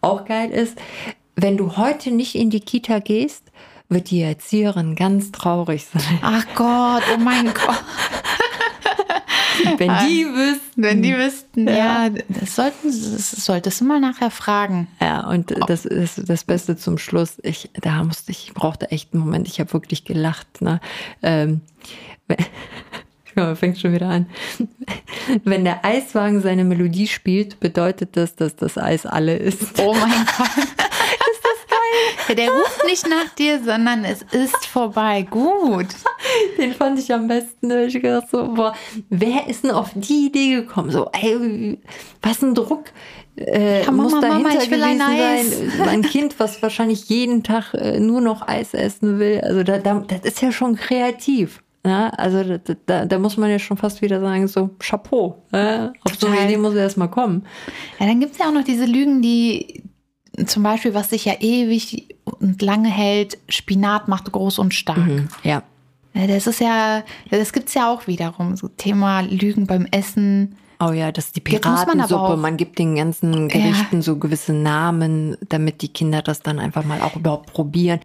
auch 0.00 0.24
geil 0.24 0.50
ist, 0.50 0.78
wenn 1.36 1.56
du 1.56 1.76
heute 1.76 2.10
nicht 2.10 2.34
in 2.34 2.50
die 2.50 2.60
Kita 2.60 2.98
gehst, 2.98 3.44
wird 3.88 4.10
die 4.10 4.22
Erzieherin 4.22 4.94
ganz 4.94 5.32
traurig 5.32 5.86
sein. 5.86 6.18
Ach 6.22 6.44
Gott, 6.54 7.02
oh 7.14 7.18
mein 7.18 7.46
Gott. 7.54 7.84
Wenn 9.78 9.92
die 10.08 10.26
wüssten. 10.26 10.82
Wenn 10.82 11.02
die 11.02 11.16
wüssten, 11.16 11.68
ja, 11.68 12.10
das, 12.28 12.56
sollten, 12.56 12.86
das 12.86 13.30
solltest 13.30 13.80
du 13.80 13.84
mal 13.84 14.00
nachher 14.00 14.30
fragen. 14.30 14.88
Ja, 15.00 15.28
und 15.28 15.54
das 15.68 15.84
ist 15.84 16.28
das 16.28 16.44
Beste 16.44 16.76
zum 16.76 16.98
Schluss. 16.98 17.38
Ich, 17.42 17.70
da 17.80 18.02
musste 18.02 18.32
ich, 18.32 18.48
ich 18.48 18.54
brauchte 18.54 18.90
echt 18.90 19.14
einen 19.14 19.22
Moment. 19.22 19.46
Ich 19.48 19.60
habe 19.60 19.72
wirklich 19.72 20.04
gelacht. 20.04 20.60
Ne? 20.60 20.80
Ähm, 21.22 21.60
ja, 23.36 23.54
fängt 23.54 23.78
schon 23.78 23.92
wieder 23.92 24.08
an. 24.08 24.26
Wenn 25.44 25.64
der 25.64 25.84
Eiswagen 25.84 26.40
seine 26.40 26.64
Melodie 26.64 27.08
spielt, 27.08 27.60
bedeutet 27.60 28.16
das, 28.16 28.34
dass 28.34 28.56
das 28.56 28.76
Eis 28.76 29.06
alle 29.06 29.36
ist. 29.36 29.78
Oh 29.78 29.94
mein 29.94 30.26
Gott. 30.36 30.83
Der 32.28 32.50
ruft 32.50 32.84
nicht 32.86 33.08
nach 33.08 33.28
dir, 33.34 33.62
sondern 33.62 34.04
es 34.04 34.22
ist 34.32 34.66
vorbei. 34.66 35.26
Gut. 35.28 35.86
Den 36.58 36.72
fand 36.72 36.98
ich 36.98 37.12
am 37.12 37.28
besten. 37.28 37.68
Da 37.68 37.82
ich 37.84 37.94
gedacht 37.94 38.28
so, 38.30 38.48
boah, 38.54 38.74
wer 39.10 39.46
ist 39.48 39.64
denn 39.64 39.70
auf 39.70 39.90
die 39.94 40.26
Idee 40.26 40.54
gekommen? 40.56 40.90
So, 40.90 41.10
ey, 41.12 41.78
was 42.22 42.42
ein 42.42 42.54
Druck. 42.54 42.84
Äh, 43.36 43.82
Ja, 43.84 43.90
Mama, 43.90 44.02
muss 44.04 44.12
dahinter 44.20 44.38
Mama, 44.48 44.62
ich 44.62 44.70
will 44.70 44.82
ein 44.82 45.00
Eis. 45.02 45.58
sein. 45.76 45.88
Ein 45.88 46.02
Kind, 46.02 46.38
was 46.38 46.62
wahrscheinlich 46.62 47.08
jeden 47.08 47.42
Tag 47.42 47.74
äh, 47.74 47.98
nur 47.98 48.20
noch 48.20 48.46
Eis 48.46 48.74
essen 48.74 49.18
will. 49.18 49.40
Also 49.42 49.62
da, 49.62 49.78
da, 49.78 50.04
das 50.06 50.20
ist 50.20 50.40
ja 50.40 50.52
schon 50.52 50.76
kreativ. 50.76 51.60
Ja, 51.86 52.08
also 52.10 52.42
da, 52.56 52.74
da, 52.86 53.04
da 53.04 53.18
muss 53.18 53.36
man 53.36 53.50
ja 53.50 53.58
schon 53.58 53.76
fast 53.76 54.00
wieder 54.00 54.18
sagen, 54.20 54.48
so 54.48 54.70
Chapeau. 54.78 55.42
Ja, 55.52 55.92
auf 56.04 56.14
so 56.18 56.28
eine. 56.28 56.44
Idee 56.44 56.56
muss 56.56 56.74
er 56.74 56.82
erst 56.84 56.96
mal 56.96 57.08
kommen. 57.08 57.44
Ja, 58.00 58.06
dann 58.06 58.20
gibt 58.20 58.32
es 58.32 58.38
ja 58.38 58.46
auch 58.48 58.52
noch 58.54 58.64
diese 58.64 58.86
Lügen, 58.86 59.20
die 59.20 59.82
zum 60.46 60.62
Beispiel, 60.62 60.94
was 60.94 61.10
sich 61.10 61.26
ja 61.26 61.34
ewig 61.40 62.13
und 62.44 62.62
lange 62.62 62.88
hält, 62.88 63.38
Spinat 63.48 64.06
macht 64.08 64.30
groß 64.30 64.58
und 64.60 64.72
stark. 64.74 64.98
Ja. 65.42 65.62
Ja, 66.14 66.26
Das 66.28 66.46
ist 66.46 66.60
ja, 66.60 67.02
das 67.30 67.52
gibt 67.52 67.68
es 67.68 67.74
ja 67.74 67.90
auch 67.92 68.06
wiederum, 68.06 68.54
so 68.56 68.68
Thema 68.68 69.20
Lügen 69.22 69.66
beim 69.66 69.86
Essen. 69.90 70.54
Oh 70.80 70.92
ja, 70.92 71.10
das 71.10 71.26
ist 71.26 71.36
die 71.36 71.40
man 71.40 71.60
Piratensuppe. 71.60 72.20
auch- 72.20 72.36
Man 72.36 72.56
gibt 72.56 72.78
den 72.78 72.94
ganzen 72.94 73.48
Gerichten 73.48 74.02
so 74.02 74.16
gewisse 74.18 74.52
Namen, 74.52 75.36
damit 75.48 75.82
die 75.82 75.88
Kinder 75.88 76.22
das 76.22 76.40
dann 76.40 76.58
einfach 76.60 76.84
mal 76.84 77.00
auch 77.00 77.16
überhaupt 77.16 77.52
probieren. 77.52 78.00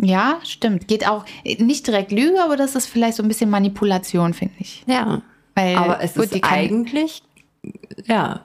Ja, 0.00 0.38
stimmt. 0.44 0.88
Geht 0.88 1.06
auch 1.06 1.24
nicht 1.58 1.86
direkt 1.86 2.10
Lüge, 2.12 2.42
aber 2.42 2.56
das 2.56 2.74
ist 2.74 2.86
vielleicht 2.86 3.16
so 3.16 3.22
ein 3.22 3.28
bisschen 3.28 3.50
Manipulation, 3.50 4.34
finde 4.34 4.54
ich. 4.58 4.82
Ja. 4.86 5.22
Weil, 5.54 5.76
Aber 5.76 6.00
es 6.02 6.14
gut, 6.14 6.24
ist 6.32 6.44
eigentlich, 6.44 7.22
ja, 8.06 8.40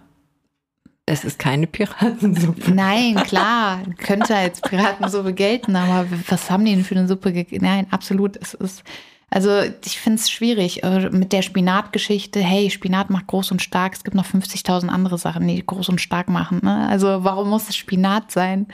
es 1.08 1.24
ist 1.24 1.40
keine 1.40 1.68
Piratensuppe. 1.68 2.72
Nein, 2.72 3.16
klar, 3.24 3.82
könnte 3.98 4.36
als 4.36 4.60
Piratensuppe 4.62 5.34
gelten, 5.34 5.76
aber 5.76 6.06
was 6.28 6.52
haben 6.52 6.66
die 6.66 6.76
denn 6.76 6.84
für 6.84 6.96
eine 6.96 7.08
Suppe 7.08 7.32
gegeben? 7.32 7.66
Nein, 7.66 7.88
absolut. 7.92 8.36
Es 8.36 8.54
ist, 8.54 8.84
also 9.30 9.62
ich 9.86 10.00
finde 10.00 10.20
es 10.20 10.30
schwierig 10.30 10.84
äh, 10.84 11.10
mit 11.10 11.32
der 11.32 11.42
Spinatgeschichte. 11.42 12.42
Hey, 12.42 12.70
Spinat 12.70 13.10
macht 13.10 13.28
groß 13.28 13.52
und 13.52 13.62
stark. 13.62 13.94
Es 13.94 14.04
gibt 14.04 14.18
noch 14.18 14.26
50.000 14.26 14.90
andere 14.90 15.18
Sachen, 15.18 15.48
die 15.48 15.66
groß 15.66 15.88
und 15.90 16.02
stark 16.02 16.28
machen. 16.28 16.60
Ne? 16.62 16.88
Also 16.90 17.24
warum 17.24 17.50
muss 17.50 17.70
es 17.70 17.78
Spinat 17.78 18.30
sein? 18.30 18.68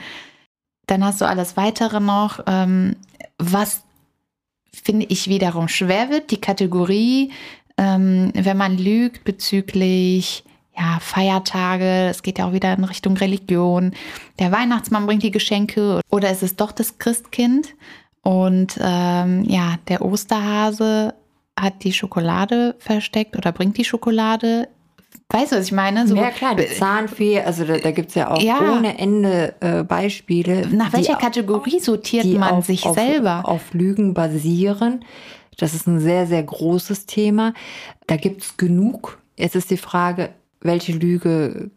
Dann 0.88 1.04
hast 1.04 1.20
du 1.20 1.26
alles 1.26 1.56
weitere 1.56 2.00
noch, 2.00 2.40
ähm, 2.48 2.96
was 3.38 3.84
finde 4.72 5.06
ich 5.08 5.28
wiederum 5.28 5.68
schwer 5.68 6.10
wird, 6.10 6.32
die 6.32 6.40
Kategorie, 6.40 7.30
ähm, 7.78 8.32
wenn 8.34 8.56
man 8.56 8.76
lügt 8.76 9.22
bezüglich 9.22 10.44
ja, 10.76 10.98
Feiertage, 11.00 12.08
es 12.10 12.22
geht 12.22 12.38
ja 12.38 12.48
auch 12.48 12.52
wieder 12.52 12.72
in 12.76 12.84
Richtung 12.84 13.16
Religion. 13.16 13.92
Der 14.38 14.50
Weihnachtsmann 14.52 15.06
bringt 15.06 15.22
die 15.22 15.30
Geschenke 15.30 16.00
oder 16.10 16.30
ist 16.30 16.42
es 16.42 16.56
doch 16.56 16.72
das 16.72 16.98
Christkind? 16.98 17.74
Und 18.22 18.78
ähm, 18.80 19.44
ja, 19.44 19.76
der 19.88 20.02
Osterhase 20.02 21.14
hat 21.58 21.84
die 21.84 21.92
Schokolade 21.92 22.74
versteckt 22.78 23.36
oder 23.36 23.52
bringt 23.52 23.76
die 23.76 23.84
Schokolade. 23.84 24.68
Weißt 25.28 25.52
du, 25.52 25.56
was 25.56 25.66
ich 25.66 25.72
meine? 25.72 26.06
So, 26.08 26.16
ja 26.16 26.30
klar, 26.30 26.54
die 26.54 26.66
Zahnfee, 26.66 27.40
also 27.40 27.64
da, 27.64 27.78
da 27.78 27.90
gibt 27.92 28.08
es 28.08 28.14
ja 28.14 28.30
auch 28.30 28.42
Ja. 28.42 28.58
ohne 28.76 28.98
Ende 28.98 29.54
äh, 29.60 29.82
Beispiele. 29.84 30.66
Nach 30.68 30.92
welcher 30.92 31.16
Kategorie 31.16 31.80
sortiert 31.80 32.24
die 32.24 32.38
man 32.38 32.50
auf, 32.50 32.66
sich 32.66 32.84
auf, 32.84 32.94
selber? 32.94 33.42
Auf 33.44 33.72
Lügen 33.74 34.14
basieren. 34.14 35.04
Das 35.58 35.72
ist 35.72 35.86
ein 35.86 36.00
sehr, 36.00 36.26
sehr 36.26 36.42
großes 36.42 37.06
Thema. 37.06 37.54
Da 38.06 38.16
gibt 38.16 38.42
es 38.42 38.56
genug. 38.56 39.18
Jetzt 39.36 39.54
ist 39.54 39.70
die 39.70 39.76
Frage, 39.76 40.30
welche 40.64 40.92
Lüge 40.92 41.70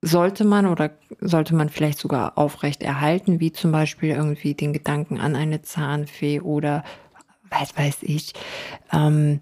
sollte 0.00 0.44
man 0.44 0.66
oder 0.66 0.92
sollte 1.20 1.56
man 1.56 1.68
vielleicht 1.68 1.98
sogar 1.98 2.38
aufrecht 2.38 2.82
erhalten, 2.84 3.40
wie 3.40 3.50
zum 3.50 3.72
Beispiel 3.72 4.10
irgendwie 4.10 4.54
den 4.54 4.72
Gedanken 4.72 5.18
an 5.18 5.34
eine 5.34 5.62
Zahnfee 5.62 6.40
oder 6.40 6.84
was 7.50 7.76
weiß 7.76 7.98
ich. 8.02 8.32
Ähm, 8.92 9.40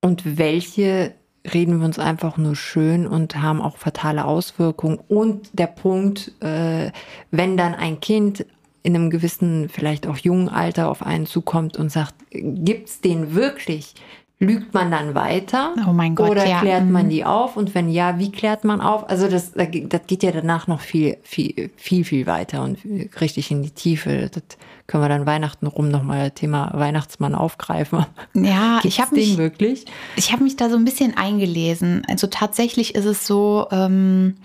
und 0.00 0.38
welche 0.38 1.14
reden 1.52 1.78
wir 1.78 1.84
uns 1.84 1.98
einfach 1.98 2.38
nur 2.38 2.56
schön 2.56 3.06
und 3.06 3.36
haben 3.36 3.60
auch 3.60 3.76
fatale 3.76 4.24
Auswirkungen. 4.24 4.98
Und 5.08 5.50
der 5.52 5.66
Punkt, 5.66 6.32
äh, 6.40 6.90
wenn 7.30 7.56
dann 7.56 7.74
ein 7.74 8.00
Kind 8.00 8.46
in 8.82 8.94
einem 8.94 9.10
gewissen, 9.10 9.68
vielleicht 9.68 10.06
auch 10.06 10.16
jungen 10.16 10.48
Alter 10.48 10.88
auf 10.88 11.04
einen 11.04 11.26
zukommt 11.26 11.76
und 11.76 11.90
sagt, 11.90 12.14
gibt's 12.30 13.00
den 13.00 13.34
wirklich? 13.34 13.94
Lügt 14.38 14.74
man 14.74 14.90
dann 14.90 15.14
weiter? 15.14 15.74
Oh 15.88 15.92
mein 15.92 16.14
Gott, 16.14 16.30
Oder 16.30 16.46
ja. 16.46 16.60
klärt 16.60 16.84
man 16.86 17.06
Mhm. 17.06 17.10
die 17.10 17.24
auf? 17.24 17.56
Und 17.56 17.74
wenn 17.74 17.88
ja, 17.88 18.18
wie 18.18 18.30
klärt 18.30 18.64
man 18.64 18.82
auf? 18.82 19.08
Also 19.08 19.28
das, 19.28 19.52
das 19.54 20.00
geht 20.06 20.22
ja 20.22 20.30
danach 20.30 20.66
noch 20.66 20.80
viel, 20.80 21.16
viel, 21.22 21.70
viel, 21.76 22.04
viel 22.04 22.26
weiter 22.26 22.62
und 22.62 22.78
richtig 23.20 23.50
in 23.50 23.62
die 23.62 23.70
Tiefe. 23.70 24.28
Das 24.30 24.42
können 24.86 25.02
wir 25.02 25.08
dann 25.08 25.24
Weihnachten 25.24 25.66
rum 25.66 25.88
nochmal 25.90 26.32
Thema 26.32 26.70
Weihnachtsmann 26.74 27.34
aufgreifen. 27.34 28.04
Ja, 28.34 28.78
Gibt's 28.82 28.96
ich 28.96 29.00
habe 29.00 29.14
mich, 29.14 29.38
wirklich? 29.38 29.86
ich 30.16 30.32
habe 30.32 30.44
mich 30.44 30.56
da 30.56 30.68
so 30.68 30.76
ein 30.76 30.84
bisschen 30.84 31.16
eingelesen. 31.16 32.02
Also 32.06 32.26
tatsächlich 32.26 32.94
ist 32.94 33.06
es 33.06 33.26
so, 33.26 33.66
ähm, 33.70 34.36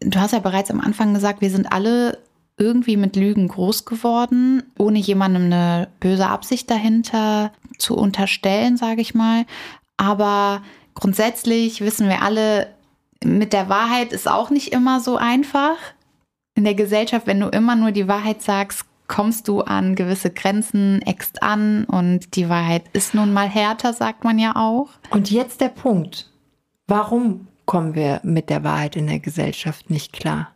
du 0.00 0.20
hast 0.20 0.30
ja 0.32 0.38
bereits 0.38 0.70
am 0.70 0.80
Anfang 0.80 1.12
gesagt, 1.12 1.40
wir 1.40 1.50
sind 1.50 1.72
alle 1.72 2.18
irgendwie 2.56 2.96
mit 2.96 3.16
Lügen 3.16 3.48
groß 3.48 3.84
geworden, 3.84 4.62
ohne 4.78 4.98
jemandem 4.98 5.44
eine 5.44 5.88
böse 6.00 6.28
Absicht 6.28 6.70
dahinter 6.70 7.52
zu 7.78 7.96
unterstellen, 7.96 8.76
sage 8.76 9.00
ich 9.00 9.14
mal. 9.14 9.44
Aber 9.96 10.62
grundsätzlich 10.94 11.80
wissen 11.80 12.08
wir 12.08 12.22
alle, 12.22 12.68
mit 13.24 13.52
der 13.52 13.68
Wahrheit 13.68 14.12
ist 14.12 14.28
auch 14.28 14.50
nicht 14.50 14.72
immer 14.72 15.00
so 15.00 15.16
einfach. 15.16 15.76
In 16.54 16.64
der 16.64 16.74
Gesellschaft, 16.74 17.26
wenn 17.26 17.40
du 17.40 17.48
immer 17.48 17.74
nur 17.74 17.90
die 17.90 18.06
Wahrheit 18.06 18.42
sagst, 18.42 18.84
kommst 19.08 19.48
du 19.48 19.60
an 19.60 19.96
gewisse 19.96 20.30
Grenzen, 20.30 21.02
eckst 21.02 21.42
an 21.42 21.84
und 21.84 22.36
die 22.36 22.48
Wahrheit 22.48 22.84
ist 22.92 23.14
nun 23.14 23.32
mal 23.32 23.48
härter, 23.48 23.92
sagt 23.92 24.24
man 24.24 24.38
ja 24.38 24.54
auch. 24.56 24.90
Und 25.10 25.30
jetzt 25.30 25.60
der 25.60 25.68
Punkt. 25.68 26.30
Warum 26.86 27.48
kommen 27.66 27.94
wir 27.94 28.20
mit 28.22 28.50
der 28.50 28.62
Wahrheit 28.62 28.96
in 28.96 29.06
der 29.06 29.18
Gesellschaft 29.18 29.90
nicht 29.90 30.12
klar? 30.12 30.53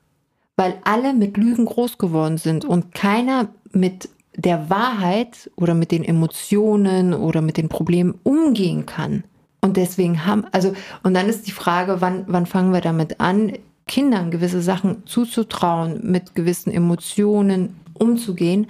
Weil 0.59 0.75
alle 0.85 1.15
mit 1.15 1.37
Lügen 1.37 1.65
groß 1.65 1.97
geworden 1.99 2.37
sind 2.37 2.65
und 2.65 2.93
keiner 2.95 3.49
mit 3.73 4.09
der 4.37 4.69
Wahrheit 4.69 5.51
oder 5.57 5.73
mit 5.75 5.93
den 5.93 6.05
Emotionen 6.05 7.15
oder 7.15 7.41
mit 7.43 7.57
den 7.57 7.69
Problemen 7.69 8.17
umgehen 8.25 8.85
kann. 8.85 9.23
Und 9.61 9.77
deswegen 9.77 10.27
haben, 10.27 10.45
also, 10.53 10.73
und 11.03 11.15
dann 11.15 11.29
ist 11.29 11.47
die 11.47 11.53
Frage, 11.53 12.01
wann, 12.01 12.25
wann 12.27 12.47
fangen 12.47 12.73
wir 12.73 12.81
damit 12.81 13.21
an, 13.21 13.53
Kindern 13.87 14.31
gewisse 14.31 14.61
Sachen 14.61 15.07
zuzutrauen, 15.07 16.01
mit 16.03 16.35
gewissen 16.35 16.73
Emotionen 16.73 17.77
umzugehen. 17.95 18.67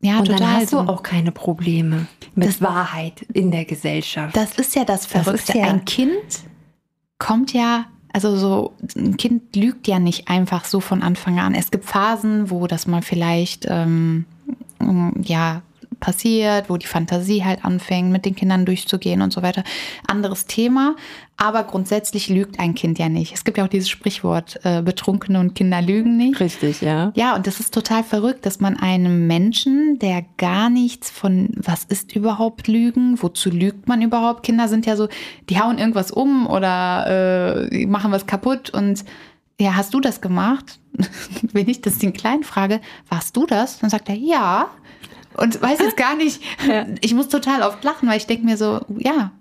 Ja, 0.00 0.18
und 0.18 0.28
dann 0.28 0.36
total. 0.38 0.54
hast 0.56 0.72
du 0.72 0.78
auch 0.80 1.02
keine 1.02 1.32
Probleme 1.32 2.06
mit 2.34 2.60
Wahrheit 2.60 3.22
in 3.32 3.50
der 3.52 3.64
Gesellschaft. 3.64 4.36
Das 4.36 4.58
ist 4.58 4.74
ja 4.76 4.84
das 4.84 5.08
Das 5.08 5.22
Verrückte. 5.24 5.52
ist 5.52 5.54
ja- 5.58 5.64
Ein 5.66 5.84
Kind 5.84 6.40
kommt 7.18 7.52
ja, 7.54 7.86
also 8.14 8.36
so, 8.36 8.72
ein 8.96 9.16
Kind 9.16 9.56
lügt 9.56 9.88
ja 9.88 9.98
nicht 9.98 10.28
einfach 10.28 10.64
so 10.64 10.78
von 10.78 11.02
Anfang 11.02 11.40
an. 11.40 11.54
Es 11.54 11.72
gibt 11.72 11.84
Phasen, 11.84 12.48
wo 12.48 12.68
das 12.68 12.86
mal 12.86 13.02
vielleicht, 13.02 13.66
ähm, 13.68 14.24
ja, 15.20 15.62
passiert, 16.00 16.70
wo 16.70 16.76
die 16.76 16.86
Fantasie 16.86 17.44
halt 17.44 17.64
anfängt, 17.64 18.10
mit 18.10 18.24
den 18.24 18.34
Kindern 18.34 18.64
durchzugehen 18.64 19.22
und 19.22 19.32
so 19.32 19.42
weiter. 19.42 19.64
Anderes 20.06 20.46
Thema, 20.46 20.96
aber 21.36 21.64
grundsätzlich 21.64 22.28
lügt 22.28 22.60
ein 22.60 22.74
Kind 22.74 22.98
ja 22.98 23.08
nicht. 23.08 23.34
Es 23.34 23.44
gibt 23.44 23.58
ja 23.58 23.64
auch 23.64 23.68
dieses 23.68 23.88
Sprichwort, 23.88 24.60
äh, 24.62 24.82
Betrunkene 24.82 25.40
und 25.40 25.54
Kinder 25.54 25.82
lügen 25.82 26.16
nicht. 26.16 26.38
Richtig, 26.38 26.80
ja. 26.80 27.12
Ja, 27.16 27.34
und 27.34 27.46
das 27.46 27.58
ist 27.58 27.74
total 27.74 28.04
verrückt, 28.04 28.46
dass 28.46 28.60
man 28.60 28.76
einem 28.76 29.26
Menschen, 29.26 29.98
der 29.98 30.24
gar 30.36 30.70
nichts 30.70 31.10
von, 31.10 31.50
was 31.56 31.84
ist 31.84 32.14
überhaupt 32.14 32.68
Lügen, 32.68 33.20
wozu 33.20 33.50
lügt 33.50 33.88
man 33.88 34.00
überhaupt? 34.00 34.44
Kinder 34.44 34.68
sind 34.68 34.86
ja 34.86 34.96
so, 34.96 35.08
die 35.50 35.58
hauen 35.58 35.78
irgendwas 35.78 36.12
um 36.12 36.46
oder 36.46 37.68
äh, 37.70 37.86
machen 37.86 38.12
was 38.12 38.26
kaputt 38.26 38.70
und 38.70 39.04
ja, 39.60 39.76
hast 39.76 39.94
du 39.94 40.00
das 40.00 40.20
gemacht? 40.20 40.78
Wenn 41.52 41.68
ich 41.68 41.80
das 41.80 41.98
den 41.98 42.12
Kleinen 42.12 42.44
frage, 42.44 42.80
warst 43.08 43.36
du 43.36 43.46
das? 43.46 43.78
Dann 43.78 43.90
sagt 43.90 44.08
er, 44.08 44.16
ja. 44.16 44.68
Und 45.36 45.60
weiß 45.60 45.78
jetzt 45.80 45.96
gar 45.96 46.16
nicht, 46.16 46.40
ich 47.00 47.14
muss 47.14 47.28
total 47.28 47.62
oft 47.62 47.82
lachen, 47.84 48.08
weil 48.08 48.16
ich 48.16 48.26
denke 48.26 48.44
mir 48.44 48.56
so, 48.56 48.80
ja, 48.98 49.32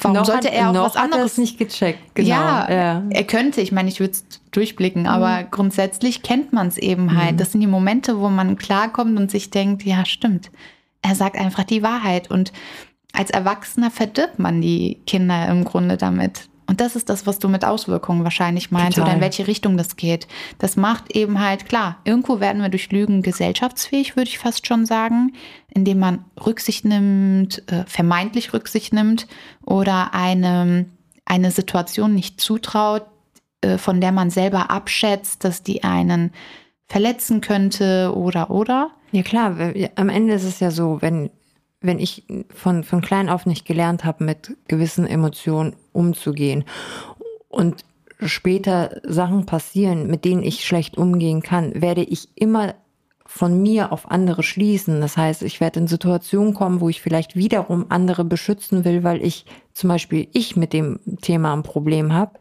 warum 0.00 0.16
Noch 0.16 0.26
sollte 0.26 0.48
hat, 0.48 0.54
er 0.54 0.68
auch 0.68 0.74
noch 0.74 0.84
was 0.84 0.94
hat 0.94 0.96
er 0.96 1.04
anderes 1.04 1.38
nicht 1.38 1.58
gecheckt. 1.58 2.14
Genau. 2.14 2.28
ja, 2.28 2.70
ja. 2.70 3.02
er 3.08 3.24
könnte. 3.24 3.60
Ich 3.60 3.72
meine, 3.72 3.88
ich 3.88 4.00
würde 4.00 4.12
es 4.12 4.24
durchblicken, 4.50 5.06
aber 5.06 5.44
grundsätzlich 5.44 6.22
kennt 6.22 6.52
man 6.52 6.68
es 6.68 6.76
eben 6.76 7.04
Mhm. 7.04 7.16
halt. 7.16 7.40
Das 7.40 7.52
sind 7.52 7.60
die 7.60 7.66
Momente, 7.66 8.20
wo 8.20 8.28
man 8.28 8.56
klarkommt 8.56 9.18
und 9.18 9.30
sich 9.30 9.50
denkt, 9.50 9.84
ja, 9.84 10.04
stimmt. 10.04 10.50
Er 11.02 11.14
sagt 11.14 11.36
einfach 11.36 11.64
die 11.64 11.82
Wahrheit. 11.82 12.30
Und 12.30 12.52
als 13.12 13.30
Erwachsener 13.30 13.90
verdirbt 13.90 14.38
man 14.38 14.60
die 14.60 15.00
Kinder 15.06 15.48
im 15.48 15.64
Grunde 15.64 15.96
damit. 15.96 16.49
Und 16.70 16.80
das 16.80 16.94
ist 16.94 17.08
das, 17.08 17.26
was 17.26 17.40
du 17.40 17.48
mit 17.48 17.64
Auswirkungen 17.64 18.22
wahrscheinlich 18.22 18.70
meinst 18.70 18.94
Total. 18.94 19.08
oder 19.08 19.16
in 19.16 19.20
welche 19.20 19.48
Richtung 19.48 19.76
das 19.76 19.96
geht. 19.96 20.28
Das 20.58 20.76
macht 20.76 21.16
eben 21.16 21.40
halt 21.40 21.68
klar, 21.68 21.96
irgendwo 22.04 22.38
werden 22.38 22.62
wir 22.62 22.68
durch 22.68 22.92
Lügen 22.92 23.22
gesellschaftsfähig, 23.22 24.14
würde 24.14 24.28
ich 24.28 24.38
fast 24.38 24.68
schon 24.68 24.86
sagen, 24.86 25.32
indem 25.74 25.98
man 25.98 26.24
Rücksicht 26.46 26.84
nimmt, 26.84 27.68
äh, 27.72 27.84
vermeintlich 27.86 28.52
Rücksicht 28.52 28.92
nimmt 28.92 29.26
oder 29.66 30.14
eine, 30.14 30.86
eine 31.24 31.50
Situation 31.50 32.14
nicht 32.14 32.40
zutraut, 32.40 33.02
äh, 33.62 33.76
von 33.76 34.00
der 34.00 34.12
man 34.12 34.30
selber 34.30 34.70
abschätzt, 34.70 35.42
dass 35.42 35.64
die 35.64 35.82
einen 35.82 36.30
verletzen 36.86 37.40
könnte 37.40 38.14
oder 38.14 38.48
oder. 38.48 38.92
Ja 39.10 39.22
klar, 39.24 39.56
am 39.96 40.08
Ende 40.08 40.34
ist 40.34 40.44
es 40.44 40.60
ja 40.60 40.70
so, 40.70 41.02
wenn, 41.02 41.30
wenn 41.80 41.98
ich 41.98 42.28
von, 42.54 42.84
von 42.84 43.00
klein 43.00 43.28
auf 43.28 43.44
nicht 43.44 43.66
gelernt 43.66 44.04
habe, 44.04 44.22
mit 44.22 44.56
gewissen 44.68 45.04
Emotionen 45.04 45.74
umzugehen 45.92 46.64
und 47.48 47.84
später 48.20 49.00
Sachen 49.04 49.46
passieren, 49.46 50.06
mit 50.06 50.24
denen 50.24 50.42
ich 50.42 50.64
schlecht 50.64 50.98
umgehen 50.98 51.42
kann, 51.42 51.80
werde 51.80 52.02
ich 52.02 52.28
immer 52.34 52.74
von 53.26 53.62
mir 53.62 53.92
auf 53.92 54.10
andere 54.10 54.42
schließen. 54.42 55.00
Das 55.00 55.16
heißt, 55.16 55.42
ich 55.42 55.60
werde 55.60 55.80
in 55.80 55.86
Situationen 55.86 56.52
kommen, 56.52 56.80
wo 56.80 56.88
ich 56.88 57.00
vielleicht 57.00 57.36
wiederum 57.36 57.86
andere 57.88 58.24
beschützen 58.24 58.84
will, 58.84 59.04
weil 59.04 59.24
ich 59.24 59.46
zum 59.72 59.88
Beispiel 59.88 60.26
ich 60.32 60.56
mit 60.56 60.72
dem 60.72 60.98
Thema 61.22 61.52
ein 61.52 61.62
Problem 61.62 62.12
habe. 62.12 62.40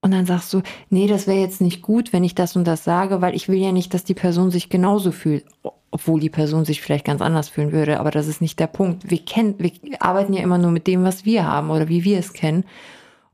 Und 0.00 0.12
dann 0.12 0.26
sagst 0.26 0.52
du, 0.54 0.62
nee, 0.88 1.06
das 1.08 1.26
wäre 1.26 1.40
jetzt 1.40 1.60
nicht 1.60 1.82
gut, 1.82 2.12
wenn 2.12 2.24
ich 2.24 2.34
das 2.34 2.56
und 2.56 2.64
das 2.64 2.84
sage, 2.84 3.20
weil 3.20 3.34
ich 3.34 3.48
will 3.48 3.58
ja 3.58 3.72
nicht, 3.72 3.92
dass 3.92 4.04
die 4.04 4.14
Person 4.14 4.50
sich 4.50 4.70
genauso 4.70 5.12
fühlt, 5.12 5.44
obwohl 5.90 6.20
die 6.20 6.30
Person 6.30 6.64
sich 6.64 6.80
vielleicht 6.80 7.04
ganz 7.04 7.20
anders 7.20 7.48
fühlen 7.48 7.72
würde. 7.72 8.00
Aber 8.00 8.10
das 8.10 8.26
ist 8.26 8.40
nicht 8.40 8.60
der 8.60 8.66
Punkt. 8.66 9.10
Wir 9.10 9.18
kennen, 9.18 9.56
wir 9.58 9.72
arbeiten 10.02 10.32
ja 10.32 10.42
immer 10.42 10.58
nur 10.58 10.70
mit 10.70 10.86
dem, 10.86 11.04
was 11.04 11.24
wir 11.24 11.46
haben 11.46 11.70
oder 11.70 11.88
wie 11.88 12.04
wir 12.04 12.18
es 12.18 12.32
kennen. 12.32 12.64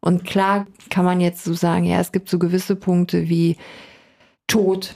Und 0.01 0.25
klar 0.25 0.67
kann 0.89 1.05
man 1.05 1.21
jetzt 1.21 1.45
so 1.45 1.55
sagen, 1.55 1.85
ja, 1.85 2.01
es 2.01 2.13
gibt 2.13 2.29
so 2.29 2.39
gewisse 2.39 2.77
Punkte 2.77 3.29
wie 3.29 3.57
Tod, 4.47 4.95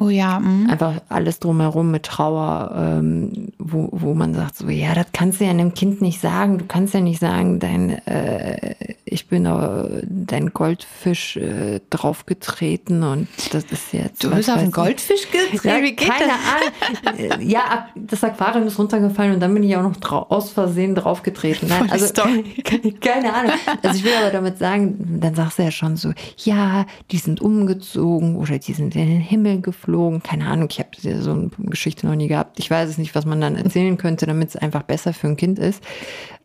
Oh 0.00 0.08
ja, 0.08 0.40
mh. 0.40 0.70
einfach 0.72 0.94
alles 1.10 1.38
drumherum 1.40 1.90
mit 1.90 2.04
Trauer, 2.04 2.72
ähm, 2.74 3.48
wo, 3.58 3.88
wo 3.92 4.14
man 4.14 4.32
sagt 4.34 4.56
so, 4.56 4.68
ja, 4.70 4.94
das 4.94 5.06
kannst 5.12 5.40
du 5.40 5.44
ja 5.44 5.50
einem 5.50 5.74
Kind 5.74 6.00
nicht 6.00 6.20
sagen. 6.20 6.56
Du 6.58 6.64
kannst 6.66 6.94
ja 6.94 7.00
nicht 7.00 7.20
sagen, 7.20 7.58
dein, 7.60 7.90
äh, 8.06 8.74
ich 9.04 9.28
bin 9.28 9.44
äh, 9.44 10.02
dein 10.08 10.54
Goldfisch 10.54 11.36
äh, 11.36 11.80
draufgetreten 11.90 13.02
und 13.02 13.28
das 13.52 13.64
ist 13.64 13.92
jetzt. 13.92 14.24
Du 14.24 14.30
bist 14.30 14.48
auf 14.50 14.56
einen. 14.56 14.70
Goldfisch 14.72 15.28
gedreht? 15.30 15.64
Ja, 15.64 15.82
Wie 15.82 15.94
geht 15.94 16.08
keine 16.08 16.32
das? 16.32 17.28
Ahnung. 17.28 17.46
Ja, 17.48 17.60
ab- 17.64 17.88
das 17.94 18.24
Aquarium 18.24 18.66
ist 18.68 18.78
runtergefallen 18.78 19.34
und 19.34 19.40
dann 19.40 19.52
bin 19.52 19.62
ich 19.64 19.76
auch 19.76 19.82
noch 19.82 20.30
aus 20.30 20.50
Versehen 20.50 20.94
draufgetreten. 20.94 21.68
Nein, 21.68 21.80
Voll 21.80 21.90
also 21.90 22.06
Story. 22.06 22.44
keine 23.00 23.34
Ahnung. 23.34 23.52
Also 23.82 23.96
ich 23.98 24.04
will 24.04 24.12
aber 24.18 24.30
damit 24.30 24.56
sagen, 24.58 25.18
dann 25.20 25.34
sagst 25.34 25.58
du 25.58 25.62
ja 25.64 25.70
schon 25.70 25.96
so, 25.96 26.12
ja, 26.38 26.86
die 27.10 27.18
sind 27.18 27.42
umgezogen 27.42 28.36
oder 28.36 28.58
die 28.58 28.72
sind 28.72 28.96
in 28.96 29.08
den 29.08 29.20
Himmel 29.20 29.60
geflogen. 29.60 29.89
Keine 30.22 30.46
Ahnung, 30.46 30.68
ich 30.70 30.78
habe 30.78 30.90
so 31.20 31.30
eine 31.32 31.50
Geschichte 31.58 32.06
noch 32.06 32.14
nie 32.14 32.28
gehabt. 32.28 32.58
Ich 32.58 32.70
weiß 32.70 32.88
es 32.88 32.98
nicht, 32.98 33.14
was 33.14 33.24
man 33.26 33.40
dann 33.40 33.56
erzählen 33.56 33.96
könnte, 33.96 34.26
damit 34.26 34.50
es 34.50 34.56
einfach 34.56 34.82
besser 34.82 35.12
für 35.12 35.28
ein 35.28 35.36
Kind 35.36 35.58
ist. 35.58 35.82